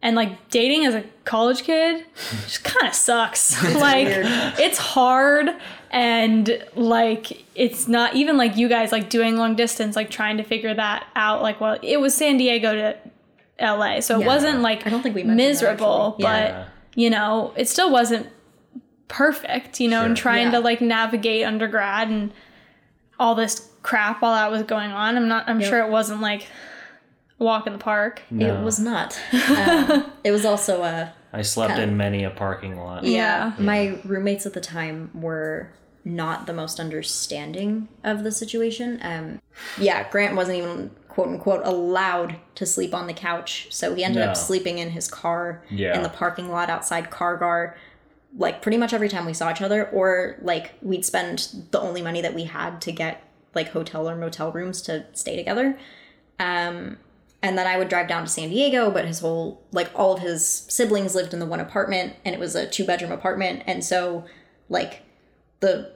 And 0.00 0.16
like 0.16 0.50
dating 0.50 0.84
as 0.86 0.94
a 0.94 1.04
college 1.24 1.62
kid 1.62 2.06
just 2.14 2.64
kind 2.64 2.88
of 2.88 2.94
sucks. 2.94 3.62
like 3.76 4.06
weird. 4.06 4.26
it's 4.58 4.78
hard 4.78 5.50
and 5.90 6.64
like 6.74 7.44
it's 7.54 7.86
not 7.86 8.16
even 8.16 8.38
like 8.38 8.56
you 8.56 8.68
guys 8.68 8.90
like 8.90 9.10
doing 9.10 9.36
long 9.36 9.54
distance 9.54 9.94
like 9.94 10.08
trying 10.08 10.38
to 10.38 10.42
figure 10.42 10.72
that 10.72 11.06
out 11.14 11.42
like 11.42 11.60
well 11.60 11.78
it 11.82 12.00
was 12.00 12.14
San 12.14 12.38
Diego 12.38 12.74
to 12.74 12.96
LA. 13.60 14.00
So 14.00 14.16
it 14.16 14.20
Yeah. 14.20 14.26
wasn't 14.26 14.60
like 14.60 14.86
I 14.86 14.90
don't 14.90 15.02
think 15.02 15.14
we 15.14 15.22
mentioned 15.22 15.40
that, 15.40 15.48
miserable, 15.48 16.08
actually. 16.18 16.24
Yeah. 16.24 16.52
but 16.62 16.68
you 16.98 17.10
know, 17.10 17.52
it 17.56 17.68
still 17.68 17.90
wasn't 17.90 18.28
perfect, 19.08 19.80
you 19.80 19.88
know, 19.88 20.04
and 20.04 20.16
trying 20.16 20.46
Yeah. 20.46 20.52
to 20.52 20.60
like 20.60 20.80
navigate 20.80 21.44
undergrad 21.46 22.08
and 22.08 22.32
all 23.18 23.34
this 23.34 23.68
crap 23.82 24.22
while 24.22 24.32
that 24.34 24.50
was 24.50 24.62
going 24.62 24.90
on. 24.90 25.16
I'm 25.16 25.28
not 25.28 25.48
I'm 25.48 25.60
Yep. 25.60 25.68
sure 25.70 25.80
it 25.80 25.90
wasn't 25.90 26.20
like 26.20 26.46
a 27.40 27.44
walk 27.44 27.66
in 27.66 27.72
the 27.72 27.78
park. 27.78 28.22
No. 28.30 28.46
It 28.60 28.64
was 28.64 28.78
not. 28.78 29.18
Um, 29.32 30.10
it 30.24 30.30
was 30.32 30.44
also 30.44 30.82
a 30.82 31.12
I 31.34 31.42
slept 31.42 31.78
in 31.78 31.96
many 31.96 32.24
a 32.24 32.30
parking 32.30 32.76
lot. 32.78 33.04
Yeah. 33.04 33.52
My 33.58 33.98
roommates 34.04 34.44
at 34.44 34.52
the 34.52 34.60
time 34.60 35.10
were 35.14 35.70
not 36.04 36.46
the 36.46 36.52
most 36.52 36.78
understanding 36.80 37.88
of 38.04 38.22
the 38.24 38.30
situation. 38.32 38.98
Um, 39.02 39.40
yeah, 39.78 40.08
Grant 40.10 40.34
wasn't 40.36 40.58
even 40.58 40.90
quote 41.12 41.28
unquote 41.28 41.60
allowed 41.64 42.36
to 42.54 42.64
sleep 42.64 42.94
on 42.94 43.06
the 43.06 43.12
couch, 43.12 43.66
so 43.70 43.94
he 43.94 44.02
ended 44.02 44.20
No. 44.24 44.30
up 44.30 44.36
sleeping 44.36 44.78
in 44.78 44.90
his 44.90 45.08
car 45.08 45.62
Yeah. 45.70 45.94
in 45.94 46.02
the 46.02 46.08
parking 46.08 46.50
lot 46.50 46.70
outside 46.70 47.10
Cargar. 47.10 47.74
Like 48.36 48.62
pretty 48.62 48.78
much 48.78 48.94
every 48.94 49.10
time 49.10 49.26
we 49.26 49.34
saw 49.34 49.50
each 49.50 49.60
other, 49.60 49.88
or 49.90 50.36
like 50.40 50.72
we'd 50.80 51.04
spend 51.04 51.48
the 51.70 51.78
only 51.80 52.00
money 52.00 52.22
that 52.22 52.34
we 52.34 52.44
had 52.44 52.80
to 52.82 52.92
get 52.92 53.22
like 53.54 53.68
hotel 53.68 54.08
or 54.08 54.16
motel 54.16 54.50
rooms 54.52 54.80
to 54.82 55.04
stay 55.12 55.36
together. 55.36 55.78
Um, 56.40 56.96
and 57.42 57.58
then 57.58 57.66
I 57.66 57.76
would 57.76 57.88
drive 57.90 58.08
down 58.08 58.22
to 58.24 58.30
San 58.30 58.48
Diego, 58.48 58.90
but 58.90 59.04
his 59.04 59.20
whole 59.20 59.60
like 59.70 59.90
all 59.94 60.14
of 60.14 60.20
his 60.20 60.46
siblings 60.68 61.14
lived 61.14 61.34
in 61.34 61.40
the 61.40 61.46
one 61.46 61.60
apartment, 61.60 62.14
and 62.24 62.34
it 62.34 62.38
was 62.38 62.54
a 62.54 62.66
two 62.66 62.84
bedroom 62.86 63.12
apartment, 63.12 63.64
and 63.66 63.84
so 63.84 64.24
like 64.70 65.02
the 65.60 65.92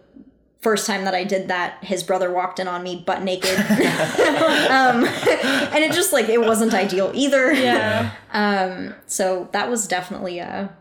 first 0.61 0.87
time 0.87 1.05
that 1.05 1.15
I 1.15 1.25
did 1.25 1.49
that, 1.49 1.85
his 1.85 2.03
brother 2.03 2.33
walked 2.33 2.59
in 2.59 2.69
on 2.69 2.83
me 2.83 3.03
butt 3.07 3.23
naked, 3.23 3.59
um, 3.59 5.05
and 5.05 5.85
it 5.85 5.93
just 5.93 6.13
like 6.13 6.29
it 6.29 6.41
wasn't 6.41 6.75
ideal 6.75 7.11
either. 7.15 7.53
Yeah. 7.53 8.13
So 9.07 9.49
that 9.53 9.71
was 9.71 9.89
definitely 9.89 10.41
a 10.41 10.77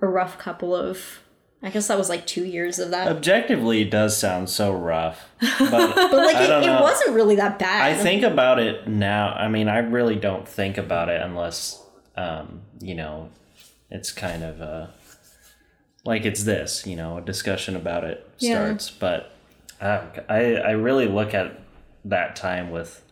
a 0.00 0.06
rough 0.06 0.38
couple 0.38 0.74
of. 0.74 1.20
I 1.64 1.70
guess 1.70 1.86
that 1.86 1.96
was 1.96 2.08
like 2.08 2.26
two 2.26 2.44
years 2.44 2.80
of 2.80 2.90
that, 2.90 3.06
Objectively, 3.06 3.82
it 3.82 3.90
does 3.90 4.16
sound 4.16 4.50
so 4.50 4.72
rough, 4.72 5.28
but 5.40 5.60
but 5.94 6.12
like 6.12 6.36
it, 6.36 6.50
it 6.50 6.80
wasn't 6.80 7.14
really 7.14 7.36
that 7.36 7.60
bad. 7.60 7.82
I 7.82 7.94
think 7.94 8.24
about 8.24 8.58
it 8.58 8.88
now. 8.88 9.32
I 9.32 9.46
mean, 9.46 9.68
I 9.68 9.78
really 9.78 10.16
don't 10.16 10.48
think 10.48 10.76
about 10.76 11.08
it 11.08 11.22
unless, 11.22 11.80
um, 12.16 12.62
you 12.80 12.96
know, 12.96 13.30
it's 13.90 14.10
kind 14.10 14.42
of 14.42 14.60
uh, 14.60 14.86
like 16.04 16.24
it's 16.24 16.44
this, 16.44 16.86
you 16.86 16.96
know, 16.96 17.18
a 17.18 17.20
discussion 17.20 17.76
about 17.76 18.04
it 18.04 18.28
Yeah. 18.38 18.54
starts. 18.64 18.90
But 18.90 19.32
uh, 19.80 20.04
I, 20.28 20.54
I 20.56 20.70
really 20.72 21.06
look 21.06 21.34
at 21.34 21.60
that 22.04 22.34
time 22.36 22.70
with 22.70 23.02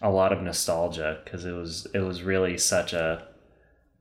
a 0.00 0.10
lot 0.10 0.32
of 0.32 0.42
nostalgia 0.42 1.20
because 1.24 1.44
it 1.44 1.52
was 1.52 1.86
it 1.94 2.00
was 2.00 2.22
really 2.22 2.58
such 2.58 2.92
a 2.92 3.26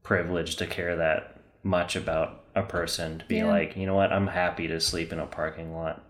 privilege 0.04 0.56
to 0.58 0.66
care 0.68 0.96
that 0.98 1.40
much 1.64 1.96
about 1.96 2.44
a 2.56 2.64
person 2.64 3.20
to 3.20 3.26
be 3.26 3.38
Yeah. 3.38 3.46
like, 3.46 3.78
you 3.78 3.86
know 3.86 3.96
what, 3.96 4.12
I'm 4.12 4.28
happy 4.28 4.68
to 4.68 4.80
sleep 4.80 5.14
in 5.14 5.20
a 5.20 5.26
parking 5.28 5.74
lot. 5.74 6.04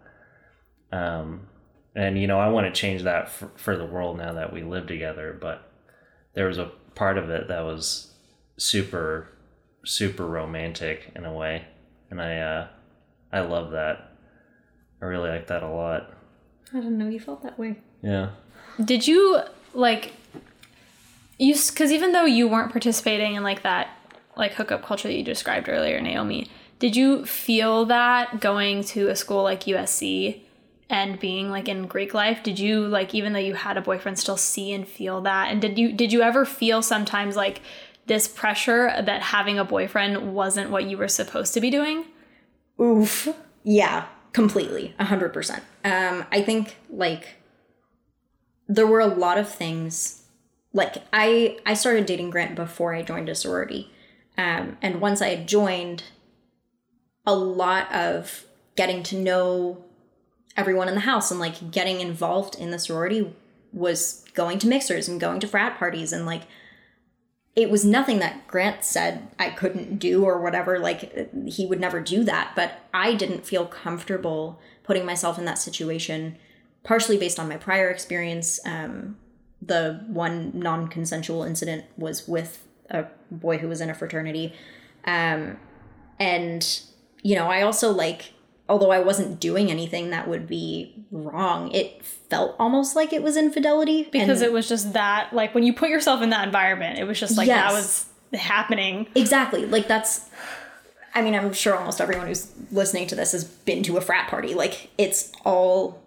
Um, 0.91 1.47
and 1.95 2.17
you 2.19 2.25
know, 2.27 2.39
I 2.39 2.47
want 2.49 2.73
to 2.73 2.79
change 2.79 3.03
that 3.03 3.29
for, 3.29 3.51
for 3.57 3.77
the 3.77 3.85
world 3.85 4.17
now 4.17 4.33
that 4.33 4.53
we 4.53 4.63
live 4.63 4.87
together. 4.87 5.37
But 5.39 5.69
there 6.33 6.47
was 6.47 6.57
a 6.57 6.71
part 6.95 7.17
of 7.17 7.29
it 7.29 7.47
that 7.49 7.61
was 7.61 8.13
super, 8.57 9.27
super 9.85 10.25
romantic 10.25 11.11
in 11.15 11.25
a 11.25 11.33
way, 11.33 11.65
and 12.11 12.21
I, 12.21 12.37
uh, 12.37 12.67
I 13.31 13.39
love 13.39 13.71
that. 13.71 14.11
I 15.01 15.05
really 15.05 15.29
like 15.29 15.47
that 15.47 15.63
a 15.63 15.67
lot. 15.67 16.13
I 16.73 16.77
didn't 16.77 16.97
know 16.97 17.09
you 17.09 17.19
felt 17.19 17.41
that 17.43 17.57
way. 17.57 17.77
Yeah. 18.03 18.31
Did 18.83 19.07
you 19.07 19.41
like 19.73 20.13
you 21.37 21.55
because 21.55 21.91
even 21.91 22.11
though 22.11 22.25
you 22.25 22.47
weren't 22.47 22.71
participating 22.71 23.35
in 23.35 23.43
like 23.43 23.63
that 23.63 23.89
like 24.37 24.53
hookup 24.53 24.83
culture 24.83 25.07
that 25.07 25.15
you 25.15 25.23
described 25.23 25.67
earlier, 25.67 25.99
Naomi, 25.99 26.47
did 26.79 26.95
you 26.95 27.25
feel 27.25 27.85
that 27.85 28.39
going 28.39 28.83
to 28.85 29.09
a 29.09 29.15
school 29.15 29.43
like 29.43 29.61
USC 29.61 30.41
and 30.89 31.19
being 31.19 31.49
like 31.49 31.67
in 31.67 31.87
Greek 31.87 32.13
life? 32.13 32.43
Did 32.43 32.59
you 32.59 32.87
like 32.87 33.13
even 33.15 33.33
though 33.33 33.39
you 33.39 33.55
had 33.55 33.77
a 33.77 33.81
boyfriend 33.81 34.19
still 34.19 34.37
see 34.37 34.71
and 34.71 34.87
feel 34.87 35.21
that? 35.21 35.51
And 35.51 35.61
did 35.61 35.77
you 35.77 35.91
did 35.91 36.13
you 36.13 36.21
ever 36.21 36.45
feel 36.45 36.81
sometimes 36.81 37.35
like 37.35 37.61
this 38.07 38.27
pressure 38.27 38.87
that 38.87 39.21
having 39.21 39.59
a 39.59 39.65
boyfriend 39.65 40.33
wasn't 40.33 40.69
what 40.69 40.85
you 40.85 40.97
were 40.97 41.07
supposed 41.07 41.53
to 41.53 41.61
be 41.61 41.69
doing? 41.69 42.05
Oof. 42.79 43.29
Yeah, 43.63 44.05
completely. 44.33 44.95
A 44.99 45.05
hundred 45.05 45.33
percent. 45.33 45.63
Um, 45.83 46.25
I 46.31 46.41
think 46.41 46.77
like 46.89 47.35
there 48.67 48.87
were 48.87 48.99
a 48.99 49.07
lot 49.07 49.37
of 49.37 49.49
things 49.49 50.23
like 50.73 50.95
I 51.13 51.59
I 51.65 51.73
started 51.73 52.05
dating 52.05 52.29
Grant 52.29 52.55
before 52.55 52.93
I 52.93 53.01
joined 53.01 53.29
a 53.29 53.35
sorority. 53.35 53.91
Um, 54.37 54.77
and 54.81 55.01
once 55.01 55.21
I 55.21 55.29
had 55.29 55.47
joined, 55.47 56.03
a 57.25 57.35
lot 57.35 57.91
of 57.93 58.45
getting 58.75 59.03
to 59.03 59.17
know 59.17 59.83
everyone 60.57 60.87
in 60.87 60.95
the 60.95 61.01
house 61.01 61.31
and 61.31 61.39
like 61.39 61.71
getting 61.71 62.01
involved 62.01 62.55
in 62.55 62.71
the 62.71 62.79
sorority 62.79 63.33
was 63.71 64.25
going 64.33 64.59
to 64.59 64.67
mixers 64.67 65.07
and 65.07 65.19
going 65.19 65.39
to 65.39 65.47
frat 65.47 65.77
parties 65.77 66.11
and 66.11 66.25
like 66.25 66.43
it 67.55 67.69
was 67.69 67.83
nothing 67.83 68.19
that 68.19 68.47
Grant 68.47 68.83
said 68.83 69.27
I 69.37 69.49
couldn't 69.49 69.97
do 69.99 70.23
or 70.23 70.39
whatever. 70.41 70.79
Like 70.79 71.29
he 71.47 71.65
would 71.65 71.79
never 71.79 71.99
do 71.99 72.23
that, 72.23 72.53
but 72.55 72.79
I 72.93 73.13
didn't 73.13 73.45
feel 73.45 73.65
comfortable 73.65 74.59
putting 74.83 75.05
myself 75.05 75.37
in 75.37 75.45
that 75.45 75.57
situation, 75.57 76.37
partially 76.83 77.17
based 77.17 77.39
on 77.39 77.49
my 77.49 77.57
prior 77.57 77.89
experience. 77.89 78.59
Um, 78.65 79.17
the 79.61 80.03
one 80.07 80.51
non-consensual 80.55 81.43
incident 81.43 81.85
was 81.97 82.27
with 82.27 82.65
a 82.89 83.05
boy 83.29 83.57
who 83.57 83.67
was 83.67 83.81
in 83.81 83.89
a 83.89 83.93
fraternity, 83.93 84.53
um, 85.05 85.57
and 86.19 86.81
you 87.21 87.35
know 87.35 87.47
I 87.47 87.61
also 87.61 87.91
like 87.91 88.33
although 88.71 88.91
I 88.91 88.99
wasn't 88.99 89.39
doing 89.41 89.69
anything 89.69 90.11
that 90.11 90.27
would 90.29 90.47
be 90.47 90.95
wrong, 91.11 91.69
it 91.71 92.03
felt 92.29 92.55
almost 92.57 92.95
like 92.95 93.11
it 93.11 93.21
was 93.21 93.35
infidelity 93.35 94.07
because 94.11 94.41
and- 94.41 94.49
it 94.49 94.53
was 94.53 94.69
just 94.69 94.93
that 94.93 95.33
like 95.33 95.53
when 95.53 95.63
you 95.63 95.73
put 95.73 95.89
yourself 95.89 96.21
in 96.21 96.29
that 96.29 96.45
environment, 96.45 96.97
it 96.97 97.03
was 97.03 97.19
just 97.19 97.37
like 97.37 97.47
Yes. 97.47 97.59
that 97.59 97.73
was 97.73 98.39
happening. 98.41 99.07
Exactly. 99.13 99.65
Like 99.65 99.87
that's 99.89 100.29
I 101.13 101.21
mean, 101.21 101.35
I'm 101.35 101.51
sure 101.51 101.75
almost 101.75 101.99
everyone 101.99 102.27
who's 102.27 102.49
listening 102.71 103.05
to 103.07 103.15
this 103.15 103.33
has 103.33 103.43
been 103.43 103.83
to 103.83 103.97
a 103.97 104.01
frat 104.01 104.29
party. 104.29 104.53
Like 104.53 104.89
it's 104.97 105.33
all 105.43 106.01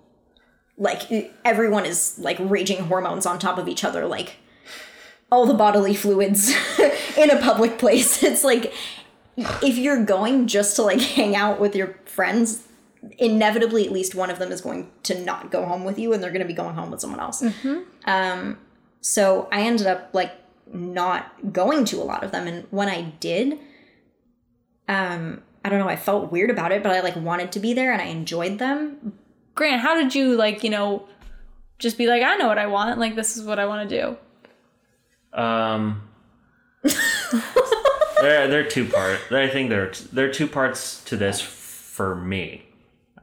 like 0.79 1.03
everyone 1.45 1.85
is 1.85 2.19
like 2.19 2.39
raging 2.41 2.85
hormones 2.85 3.27
on 3.27 3.39
top 3.39 3.59
of 3.59 3.69
each 3.69 3.85
other 3.85 4.07
like 4.07 4.37
all 5.31 5.47
the 5.47 5.55
bodily 5.55 5.95
fluids 5.95 6.49
in 7.19 7.29
a 7.31 7.39
public 7.43 7.79
place. 7.79 8.23
It's 8.31 8.43
like 8.43 8.73
if 9.37 9.77
you're 9.77 10.05
going 10.05 10.47
just 10.47 10.77
to 10.77 10.83
like 10.83 11.01
hang 11.19 11.37
out 11.37 11.61
with 11.61 11.75
your 11.75 11.99
friends, 12.05 12.67
inevitably 13.19 13.87
at 13.87 13.93
least 13.93 14.15
one 14.15 14.31
of 14.31 14.39
them 14.39 14.51
is 14.51 14.61
going 14.61 14.91
to 15.05 15.21
not 15.25 15.51
go 15.51 15.65
home 15.65 15.85
with 15.85 15.99
you 15.99 16.13
and 16.13 16.23
they're 16.23 16.31
going 16.31 16.43
to 16.43 16.47
be 16.49 16.55
going 16.55 16.75
home 16.75 16.91
with 16.91 17.01
someone 17.01 17.21
else. 17.21 17.43
Um 18.05 18.59
so 19.01 19.49
I 19.53 19.61
ended 19.63 19.87
up 19.87 20.11
like 20.15 20.33
not 20.73 21.53
going 21.53 21.85
to 21.87 21.97
a 21.97 22.05
lot 22.05 22.25
of 22.25 22.33
them 22.33 22.47
and 22.47 22.67
when 22.71 22.89
I 22.89 23.03
did 23.21 23.59
um 24.89 25.43
I 25.65 25.71
don't 25.71 25.79
know, 25.79 25.89
I 25.89 25.97
felt 25.97 26.31
weird 26.31 26.51
about 26.51 26.73
it, 26.73 26.83
but 26.83 26.93
I 26.93 27.01
like 27.01 27.17
wanted 27.17 27.53
to 27.53 27.61
be 27.61 27.73
there 27.73 27.91
and 27.93 28.03
I 28.03 28.07
enjoyed 28.07 28.59
them. 28.59 29.15
Grant, 29.55 29.81
how 29.81 29.95
did 29.95 30.15
you 30.15 30.37
like, 30.37 30.63
you 30.63 30.69
know, 30.69 31.09
just 31.79 31.97
be 31.97 32.07
like, 32.07 32.23
I 32.23 32.37
know 32.37 32.49
what 32.49 32.59
I 32.59 32.67
want, 32.67 32.99
like 32.99 33.17
this 33.17 33.37
is 33.37 33.45
what 33.45 33.59
I 33.59 33.67
want 33.67 33.89
to 33.89 34.01
do. 34.01 35.39
Um, 35.39 36.09
there, 38.25 38.49
there 38.49 38.61
are 38.61 38.69
two 38.69 38.87
part. 38.89 39.21
I 39.33 39.49
think 39.49 39.71
there, 39.71 39.93
there 40.13 40.29
are 40.29 40.33
two 40.33 40.47
parts 40.49 41.03
to 41.05 41.17
this 41.17 41.41
for 41.41 42.15
me. 42.15 42.67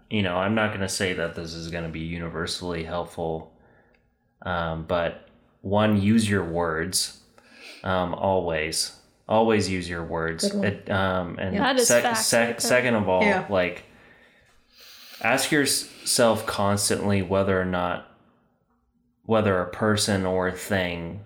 You 0.10 0.22
know, 0.24 0.36
I'm 0.38 0.55
not 0.55 0.70
going 0.70 0.81
to 0.81 0.89
say 0.89 1.13
that 1.13 1.36
this 1.36 1.53
is 1.53 1.70
going 1.70 1.84
to 1.84 1.89
be 1.89 2.00
universally 2.01 2.84
helpful, 2.84 3.53
um, 4.43 4.86
but 4.88 5.27
one, 5.62 6.01
use 6.01 6.29
your 6.29 6.43
words. 6.43 7.20
Um, 7.84 8.13
always, 8.13 8.96
always 9.27 9.70
use 9.70 9.89
your 9.89 10.03
words. 10.03 10.43
It, 10.43 10.89
um, 10.91 11.38
and 11.39 11.58
That 11.58 11.77
is 11.77 11.88
sec- 11.88 12.03
facts 12.03 12.25
sec- 12.25 12.39
right 12.48 12.58
there. 12.60 12.60
second 12.60 12.96
of 12.96 13.10
all, 13.10 13.24
Yeah. 13.24 13.46
like, 13.50 13.84
ask 15.22 15.51
yourself 15.51 16.46
constantly 16.46 17.22
whether 17.22 17.60
or 17.60 17.65
not 17.65 18.08
whether 19.25 19.62
a 19.62 19.70
person 19.70 20.25
or 20.25 20.48
a 20.48 20.51
thing 20.51 21.24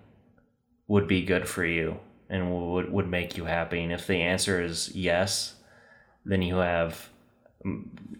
would 0.88 1.08
be 1.08 1.24
good 1.24 1.48
for 1.48 1.66
you 1.66 1.98
and 2.30 2.72
would 2.72 2.92
would 2.92 3.10
make 3.10 3.38
you 3.38 3.46
happy. 3.46 3.84
And 3.84 3.92
if 3.92 4.08
the 4.08 4.22
answer 4.22 4.62
is 4.62 4.94
yes, 4.96 5.56
then 6.26 6.42
you 6.42 6.58
have, 6.58 7.10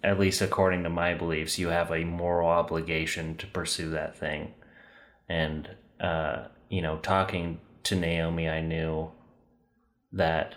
at 0.04 0.20
least 0.20 0.42
according 0.42 0.84
to 0.84 0.90
my 0.90 1.14
beliefs, 1.14 1.58
you 1.58 1.70
have 1.70 1.92
a 1.92 2.04
moral 2.04 2.50
obligation 2.50 3.36
to 3.38 3.48
pursue 3.48 3.90
that 3.92 4.18
thing. 4.18 4.54
And 5.28 5.70
uh, 6.00 6.48
you 6.70 6.82
know, 6.82 6.98
talking 6.98 7.60
to 7.84 7.96
Naomi, 7.96 8.50
I 8.50 8.62
knew 8.62 9.12
that 10.12 10.56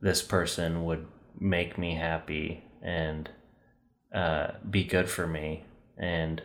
this 0.00 0.22
person 0.22 0.84
would 0.84 1.06
make 1.40 1.78
me 1.78 1.94
happy 1.94 2.64
and 2.82 3.28
uh, 4.14 4.52
be 4.68 4.84
good 4.84 5.08
for 5.08 5.26
me 5.26 5.64
and 5.96 6.42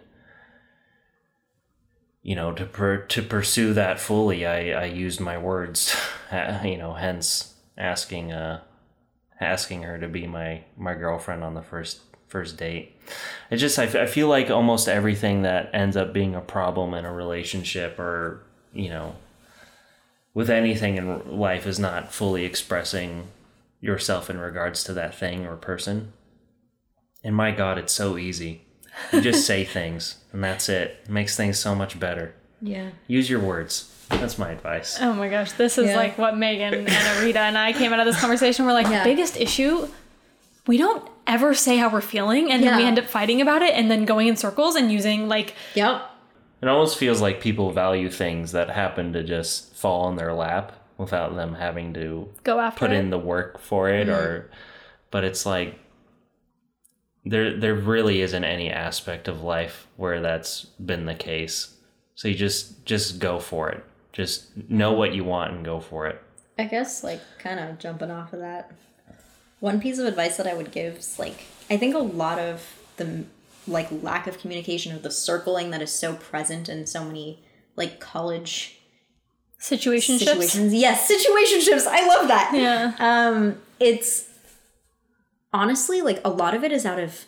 you 2.23 2.35
know 2.35 2.51
to 2.51 2.65
per- 2.65 3.05
to 3.05 3.21
pursue 3.21 3.73
that 3.73 3.99
fully 3.99 4.45
i 4.45 4.71
i 4.71 4.85
used 4.85 5.19
my 5.19 5.37
words 5.37 5.95
you 6.63 6.77
know 6.77 6.93
hence 6.93 7.53
asking 7.77 8.31
uh 8.31 8.59
asking 9.39 9.83
her 9.83 9.97
to 9.99 10.07
be 10.07 10.25
my 10.25 10.63
my 10.77 10.93
girlfriend 10.93 11.43
on 11.43 11.53
the 11.53 11.61
first 11.61 11.99
first 12.27 12.57
date. 12.57 12.99
It 13.51 13.57
just 13.57 13.77
I, 13.77 13.83
f- 13.85 13.95
I 13.95 14.07
feel 14.07 14.27
like 14.27 14.49
almost 14.49 14.87
everything 14.87 15.43
that 15.43 15.69
ends 15.71 15.95
up 15.95 16.13
being 16.13 16.33
a 16.33 16.41
problem 16.41 16.95
in 16.95 17.05
a 17.05 17.13
relationship 17.13 17.99
or 17.99 18.43
you 18.73 18.89
know 18.89 19.15
with 20.33 20.49
anything 20.49 20.97
in 20.97 21.37
life 21.37 21.67
is 21.67 21.77
not 21.77 22.11
fully 22.11 22.43
expressing 22.43 23.27
yourself 23.81 24.31
in 24.31 24.39
regards 24.39 24.83
to 24.85 24.93
that 24.93 25.13
thing 25.13 25.45
or 25.45 25.55
person. 25.55 26.13
And 27.23 27.35
my 27.35 27.51
god 27.51 27.77
it's 27.77 27.93
so 27.93 28.17
easy. 28.17 28.63
You 29.11 29.21
just 29.21 29.45
say 29.51 29.63
things 29.63 30.22
and 30.33 30.43
that's 30.43 30.67
it. 30.69 30.99
it 31.05 31.09
makes 31.09 31.37
things 31.37 31.57
so 31.59 31.73
much 31.75 31.99
better 31.99 32.33
Yeah. 32.61 32.89
use 33.07 33.29
your 33.29 33.39
words 33.39 33.89
that's 34.09 34.37
my 34.37 34.51
advice 34.51 34.97
Oh 35.01 35.13
my 35.13 35.27
gosh, 35.29 35.53
this 35.53 35.77
is 35.77 35.87
Yeah. 35.87 35.95
like 35.95 36.17
what 36.17 36.37
Megan 36.37 36.73
and 36.73 36.87
Arita 36.87 37.37
and 37.37 37.57
I 37.57 37.73
came 37.73 37.93
out 37.93 37.99
of 37.99 38.05
this 38.05 38.19
conversation. 38.19 38.65
We're 38.65 38.73
like, 38.73 38.87
Yeah. 38.87 39.03
the 39.03 39.09
biggest 39.09 39.39
issue, 39.39 39.87
we 40.67 40.77
don't 40.77 41.07
ever 41.25 41.53
say 41.55 41.77
how 41.77 41.89
we're 41.89 42.01
feeling, 42.01 42.51
and 42.51 42.61
then 42.63 42.75
we 42.77 42.83
end 42.83 42.99
up 42.99 43.05
fighting 43.05 43.41
about 43.41 43.61
it 43.63 43.73
and 43.73 43.89
then 43.89 44.05
going 44.05 44.27
in 44.27 44.35
circles 44.35 44.75
and 44.75 44.91
using 44.91 45.27
like 45.27 45.55
Yep. 45.73 46.01
it 46.61 46.67
almost 46.67 46.97
feels 46.97 47.21
like 47.21 47.41
people 47.41 47.71
value 47.71 48.09
things 48.09 48.51
that 48.51 48.69
happen 48.69 49.13
to 49.13 49.23
just 49.23 49.73
fall 49.75 50.09
in 50.09 50.15
their 50.15 50.33
lap 50.33 50.73
without 50.97 51.35
them 51.35 51.55
having 51.55 51.93
to 51.95 52.29
go 52.43 52.59
after 52.59 52.79
put 52.79 52.91
it. 52.91 52.97
in 52.97 53.09
the 53.09 53.17
work 53.17 53.57
for 53.59 53.89
it 53.89 54.07
mm-hmm. 54.07 54.15
or 54.15 54.49
but 55.11 55.23
it's 55.23 55.45
like 55.45 55.79
there 57.25 57.57
there 57.57 57.75
really 57.75 58.21
isn't 58.21 58.43
any 58.43 58.69
aspect 58.69 59.27
of 59.27 59.41
life 59.41 59.87
where 59.97 60.21
that's 60.21 60.65
been 60.85 61.05
the 61.05 61.15
case 61.15 61.75
so 62.15 62.27
you 62.27 62.35
just 62.35 62.85
just 62.85 63.19
go 63.19 63.39
for 63.39 63.69
it 63.69 63.83
just 64.11 64.45
know 64.69 64.91
what 64.91 65.13
you 65.13 65.23
want 65.23 65.53
and 65.53 65.65
go 65.65 65.79
for 65.79 66.07
it 66.07 66.21
I 66.57 66.65
guess 66.65 67.03
like 67.03 67.21
kind 67.39 67.59
of 67.59 67.79
jumping 67.79 68.11
off 68.11 68.33
of 68.33 68.39
that. 68.39 68.71
One 69.59 69.79
piece 69.79 69.97
of 69.97 70.05
advice 70.05 70.37
that 70.37 70.47
I 70.47 70.53
would 70.53 70.71
give 70.71 70.97
is 70.97 71.17
like 71.17 71.45
I 71.69 71.77
think 71.77 71.95
a 71.95 71.99
lot 71.99 72.39
of 72.39 72.79
the 72.97 73.25
like 73.67 73.87
lack 74.03 74.27
of 74.27 74.37
communication 74.37 74.93
or 74.95 74.99
the 74.99 75.11
circling 75.11 75.71
that 75.71 75.81
is 75.81 75.91
so 75.91 76.15
present 76.15 76.69
in 76.69 76.85
so 76.85 77.03
many 77.03 77.39
like 77.75 77.99
college 77.99 78.79
Situationships. 79.59 80.19
situations. 80.19 80.73
Yes, 80.73 81.09
situationships. 81.09 81.87
I 81.87 82.05
love 82.07 82.27
that. 82.27 82.51
Yeah. 82.53 82.93
Um, 82.99 83.57
it's 83.79 84.27
honestly 85.53 86.01
like 86.01 86.19
a 86.25 86.29
lot 86.29 86.53
of 86.53 86.63
it 86.63 86.71
is 86.71 86.85
out 86.85 86.99
of 86.99 87.25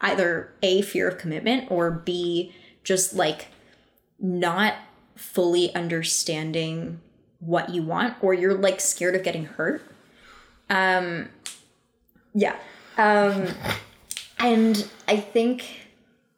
either 0.00 0.52
a 0.62 0.82
fear 0.82 1.08
of 1.08 1.18
commitment 1.18 1.70
or 1.70 1.90
b 1.90 2.54
just 2.84 3.14
like 3.14 3.48
not 4.18 4.74
fully 5.14 5.74
understanding 5.74 7.00
what 7.40 7.70
you 7.70 7.82
want 7.82 8.14
or 8.20 8.34
you're 8.34 8.54
like 8.54 8.80
scared 8.80 9.14
of 9.14 9.22
getting 9.22 9.44
hurt. 9.44 9.82
Um 10.70 11.28
yeah. 12.34 12.56
Um 12.96 13.48
and 14.38 14.88
i 15.08 15.16
think 15.16 15.88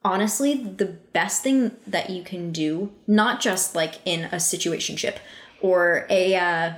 honestly 0.04 0.54
the 0.54 0.86
best 0.86 1.42
thing 1.42 1.72
that 1.86 2.10
you 2.10 2.22
can 2.22 2.52
do 2.52 2.92
not 3.06 3.40
just 3.40 3.74
like 3.74 3.94
in 4.04 4.24
a 4.26 4.36
situationship 4.36 5.16
or 5.60 6.06
a 6.08 6.36
uh 6.36 6.72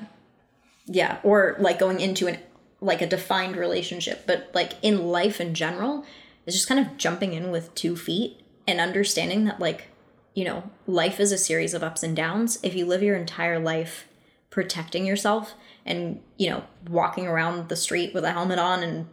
yeah 0.87 1.19
or 1.23 1.57
like 1.59 1.79
going 1.79 2.01
into 2.01 2.27
an 2.27 2.39
like 2.81 3.03
a 3.03 3.07
defined 3.07 3.57
relationship 3.57 4.27
but 4.27 4.51
like 4.55 4.73
in 4.83 5.07
life 5.09 5.41
in 5.41 5.55
general 5.55 6.05
is 6.47 6.55
just 6.55 6.69
kind 6.69 6.85
of 6.85 6.97
jumping 6.97 7.33
in 7.33 7.51
with 7.51 7.75
two 7.75 7.97
feet 7.97 8.41
and 8.67 8.81
understanding 8.81 9.45
that 9.45 9.61
like 9.61 9.89
you 10.35 10.45
know 10.45 10.71
life 10.87 11.21
is 11.21 11.33
a 11.33 11.39
series 11.39 11.75
of 11.75 11.83
ups 11.83 12.03
and 12.03 12.17
downs. 12.17 12.59
If 12.63 12.75
you 12.75 12.87
live 12.87 13.03
your 13.03 13.17
entire 13.17 13.59
life 13.59 14.07
protecting 14.51 15.07
yourself 15.07 15.55
and 15.85 16.21
you 16.37 16.51
know 16.51 16.65
walking 16.89 17.27
around 17.27 17.69
the 17.69 17.77
street 17.77 18.15
with 18.15 18.25
a 18.25 18.33
helmet 18.33 18.59
on 18.59 18.83
and 18.83 19.07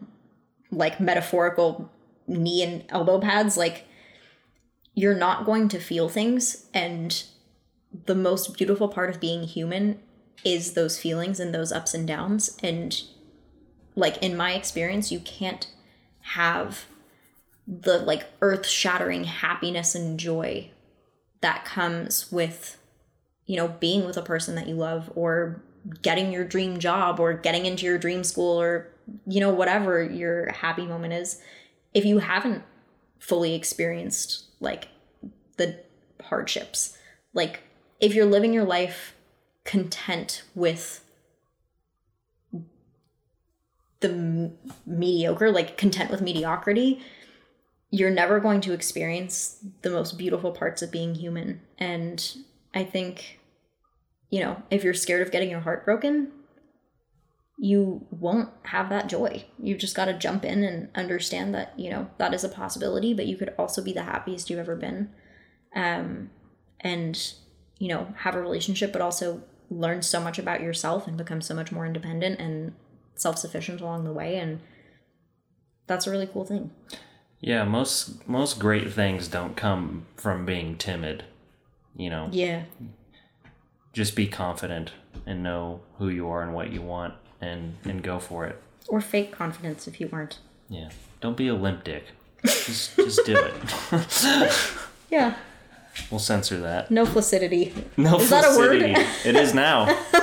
like 0.71 0.99
metaphorical 0.99 1.91
knee 2.27 2.61
and 2.63 2.83
elbow 2.89 3.19
pads 3.19 3.55
like 3.55 3.85
you're 4.93 5.15
not 5.15 5.45
going 5.45 5.69
to 5.69 5.79
feel 5.79 6.09
things. 6.09 6.65
And 6.73 7.23
the 8.05 8.15
most 8.15 8.57
beautiful 8.57 8.89
part 8.89 9.09
of 9.09 9.19
being 9.19 9.43
human 9.43 9.99
is 10.43 10.73
those 10.73 10.99
feelings 10.99 11.39
and 11.39 11.53
those 11.53 11.71
ups 11.71 11.93
and 11.93 12.07
downs. 12.07 12.57
And 12.63 12.99
like 13.97 14.17
in 14.23 14.37
my 14.37 14.53
experience 14.53 15.11
you 15.11 15.19
can't 15.19 15.67
have 16.21 16.85
the 17.67 17.97
like 17.99 18.27
earth 18.41 18.65
shattering 18.65 19.25
happiness 19.25 19.95
and 19.95 20.19
joy 20.19 20.69
that 21.41 21.65
comes 21.65 22.31
with, 22.31 22.77
you 23.45 23.57
know, 23.57 23.67
being 23.67 24.05
with 24.05 24.15
a 24.17 24.21
person 24.21 24.55
that 24.55 24.67
you 24.67 24.75
love 24.75 25.11
or 25.15 25.61
getting 26.01 26.31
your 26.31 26.45
dream 26.45 26.79
job 26.79 27.19
or 27.19 27.33
getting 27.33 27.65
into 27.65 27.85
your 27.85 27.97
dream 27.97 28.23
school 28.23 28.59
or, 28.59 28.87
you 29.25 29.39
know, 29.39 29.49
whatever 29.51 30.03
your 30.03 30.51
happy 30.51 30.85
moment 30.85 31.13
is. 31.13 31.41
If 31.93 32.05
you 32.05 32.19
haven't 32.19 32.63
fully 33.19 33.53
experienced 33.55 34.45
like 34.59 34.87
the 35.57 35.79
hardships, 36.23 36.97
like 37.33 37.61
if 37.99 38.13
you're 38.13 38.25
living 38.25 38.53
your 38.53 38.65
life 38.65 39.15
content 39.63 40.43
with 40.55 41.03
the 43.99 44.51
mediocre, 44.85 45.51
like 45.51 45.77
content 45.77 46.11
with 46.11 46.21
mediocrity, 46.21 47.01
you're 47.89 48.11
never 48.11 48.39
going 48.39 48.61
to 48.61 48.73
experience 48.73 49.59
the 49.81 49.89
most 49.89 50.17
beautiful 50.17 50.51
parts 50.51 50.81
of 50.81 50.91
being 50.91 51.15
human. 51.15 51.61
And 51.77 52.23
I 52.75 52.83
think, 52.83 53.39
you 54.29 54.41
know, 54.41 54.61
if 54.69 54.83
you're 54.83 54.93
scared 54.93 55.21
of 55.21 55.31
getting 55.31 55.49
your 55.49 55.61
heart 55.61 55.85
broken, 55.85 56.31
you 57.57 58.05
won't 58.11 58.49
have 58.63 58.89
that 58.89 59.07
joy. 59.07 59.45
You've 59.57 59.79
just 59.79 59.95
got 59.95 60.05
to 60.05 60.13
jump 60.13 60.45
in 60.45 60.63
and 60.63 60.89
understand 60.93 61.55
that, 61.55 61.73
you 61.79 61.89
know, 61.89 62.07
that 62.19 62.33
is 62.33 62.43
a 62.43 62.49
possibility, 62.49 63.13
but 63.13 63.25
you 63.25 63.35
could 63.35 63.53
also 63.57 63.83
be 63.83 63.93
the 63.93 64.03
happiest 64.03 64.49
you've 64.49 64.59
ever 64.59 64.75
been. 64.75 65.09
Um, 65.75 66.29
and, 66.81 67.33
you 67.79 67.87
know, 67.87 68.13
have 68.17 68.35
a 68.35 68.41
relationship, 68.41 68.93
but 68.93 69.01
also 69.01 69.41
learn 69.71 70.01
so 70.01 70.19
much 70.19 70.37
about 70.37 70.61
yourself 70.61 71.07
and 71.07 71.17
become 71.17 71.41
so 71.41 71.55
much 71.55 71.71
more 71.71 71.85
independent 71.85 72.39
and 72.39 72.73
self 73.17 73.37
sufficient 73.37 73.81
along 73.81 74.03
the 74.05 74.11
way. 74.13 74.37
And 74.37 74.59
that's 75.87 76.07
a 76.07 76.11
really 76.11 76.27
cool 76.27 76.45
thing. 76.45 76.71
Yeah, 77.39 77.63
most 77.65 78.27
most 78.27 78.57
great 78.59 78.91
things 78.91 79.27
don't 79.27 79.55
come 79.55 80.05
from 80.15 80.45
being 80.45 80.77
timid. 80.77 81.25
You 81.95 82.09
know, 82.09 82.29
Yeah. 82.31 82.63
just 83.93 84.15
be 84.15 84.27
confident 84.27 84.91
and 85.25 85.43
know 85.43 85.81
who 85.97 86.09
you 86.09 86.27
are 86.29 86.41
and 86.41 86.53
what 86.53 86.71
you 86.71 86.81
want 86.81 87.13
and 87.41 87.75
and 87.83 88.01
go 88.03 88.19
for 88.19 88.45
it. 88.45 88.61
Or 88.87 89.01
fake 89.01 89.31
confidence 89.31 89.87
if 89.87 89.99
you 89.99 90.07
weren't. 90.07 90.39
Yeah. 90.69 90.89
Don't 91.21 91.35
be 91.37 91.47
a 91.47 91.53
limp 91.55 91.83
dick. 91.83 92.05
Just 92.45 92.95
just 92.95 93.25
do 93.25 93.35
it. 93.37 93.53
Yeah. 95.09 95.35
We'll 96.11 96.19
censor 96.19 96.59
that. 96.59 96.91
No 96.91 97.05
flaccidity. 97.05 97.73
No 97.95 98.19
Is 98.19 98.29
that 98.29 98.43
a 98.43 98.57
word? 98.59 98.81
it 98.81 99.35
is 99.35 99.53
now. 99.53 99.85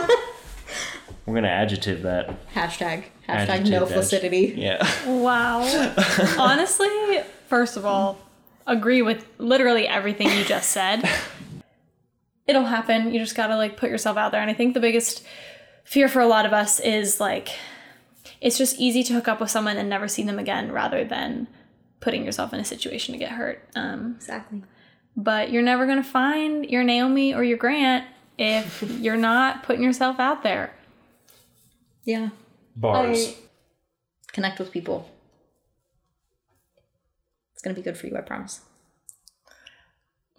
We're 1.26 1.34
gonna 1.34 1.48
adjective 1.48 2.02
that. 2.02 2.48
Hashtag. 2.54 3.04
Hashtag 3.28 3.48
Adjective 3.48 3.70
no 3.70 3.84
edge. 3.86 3.92
flaccidity. 3.92 4.54
Yeah. 4.56 4.86
Wow. 5.08 5.60
Honestly, 6.38 6.88
first 7.48 7.76
of 7.76 7.86
all, 7.86 8.18
agree 8.66 9.00
with 9.02 9.26
literally 9.38 9.86
everything 9.88 10.28
you 10.36 10.44
just 10.44 10.70
said. 10.70 11.08
It'll 12.46 12.64
happen. 12.66 13.12
You 13.14 13.20
just 13.20 13.34
gotta 13.36 13.56
like 13.56 13.76
put 13.78 13.88
yourself 13.90 14.16
out 14.18 14.32
there. 14.32 14.42
And 14.42 14.50
I 14.50 14.54
think 14.54 14.74
the 14.74 14.80
biggest 14.80 15.24
fear 15.84 16.08
for 16.08 16.20
a 16.20 16.26
lot 16.26 16.44
of 16.44 16.52
us 16.52 16.78
is 16.80 17.20
like 17.20 17.48
it's 18.40 18.58
just 18.58 18.78
easy 18.78 19.02
to 19.04 19.14
hook 19.14 19.28
up 19.28 19.40
with 19.40 19.50
someone 19.50 19.78
and 19.78 19.88
never 19.88 20.08
see 20.08 20.22
them 20.22 20.38
again 20.38 20.70
rather 20.72 21.04
than 21.04 21.46
putting 22.00 22.22
yourself 22.24 22.52
in 22.52 22.60
a 22.60 22.64
situation 22.64 23.12
to 23.14 23.18
get 23.18 23.30
hurt. 23.30 23.66
Um, 23.74 24.14
Exactly. 24.16 24.62
but 25.16 25.50
you're 25.50 25.62
never 25.62 25.86
gonna 25.86 26.02
find 26.04 26.66
your 26.68 26.84
Naomi 26.84 27.32
or 27.32 27.42
your 27.42 27.56
Grant 27.56 28.04
if 28.36 28.82
you're 29.00 29.16
not 29.16 29.62
putting 29.62 29.82
yourself 29.82 30.20
out 30.20 30.42
there. 30.42 30.74
Yeah. 32.04 32.30
Bars. 32.76 33.28
I- 33.28 33.34
Connect 34.32 34.58
with 34.58 34.72
people. 34.72 35.08
It's 37.52 37.62
gonna 37.62 37.74
be 37.74 37.82
good 37.82 37.96
for 37.96 38.06
you, 38.06 38.16
I 38.16 38.20
promise. 38.20 38.60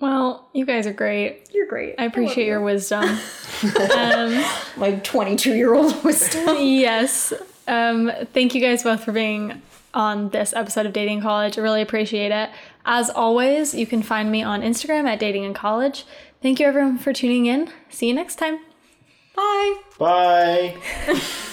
Well, 0.02 0.50
you 0.54 0.66
guys 0.66 0.86
are 0.88 0.94
great. 0.94 1.48
You're 1.54 1.68
great. 1.68 1.96
I 1.98 2.04
appreciate 2.04 2.48
your 2.48 2.60
wisdom. 2.62 3.04
um, 3.94 4.44
my 4.76 5.00
22 5.04 5.54
year 5.56 5.74
old 5.74 6.04
wisdom. 6.04 6.58
yes. 6.60 7.32
Um, 7.68 8.12
thank 8.34 8.54
you 8.54 8.60
guys 8.62 8.84
both 8.84 9.04
for 9.06 9.14
being 9.14 9.62
on 9.94 10.30
this 10.30 10.52
episode 10.54 10.86
of 10.86 10.92
Dating 10.92 11.20
in 11.20 11.24
College. 11.24 11.58
I 11.58 11.62
really 11.62 11.82
appreciate 11.82 12.34
it. 12.34 12.50
As 12.86 13.10
always, 13.10 13.74
you 13.74 13.88
can 13.88 14.04
find 14.04 14.30
me 14.30 14.44
on 14.44 14.62
Instagram 14.62 15.06
at 15.08 15.18
Dating 15.20 15.46
in 15.46 15.54
College. 15.54 16.06
Thank 16.42 16.60
you 16.60 16.68
everyone 16.68 16.98
for 16.98 17.14
tuning 17.14 17.46
in. 17.46 17.72
See 17.90 18.10
you 18.10 18.14
next 18.14 18.36
time. 18.36 18.60
Bye. 19.34 19.76
Bye. 19.98 20.76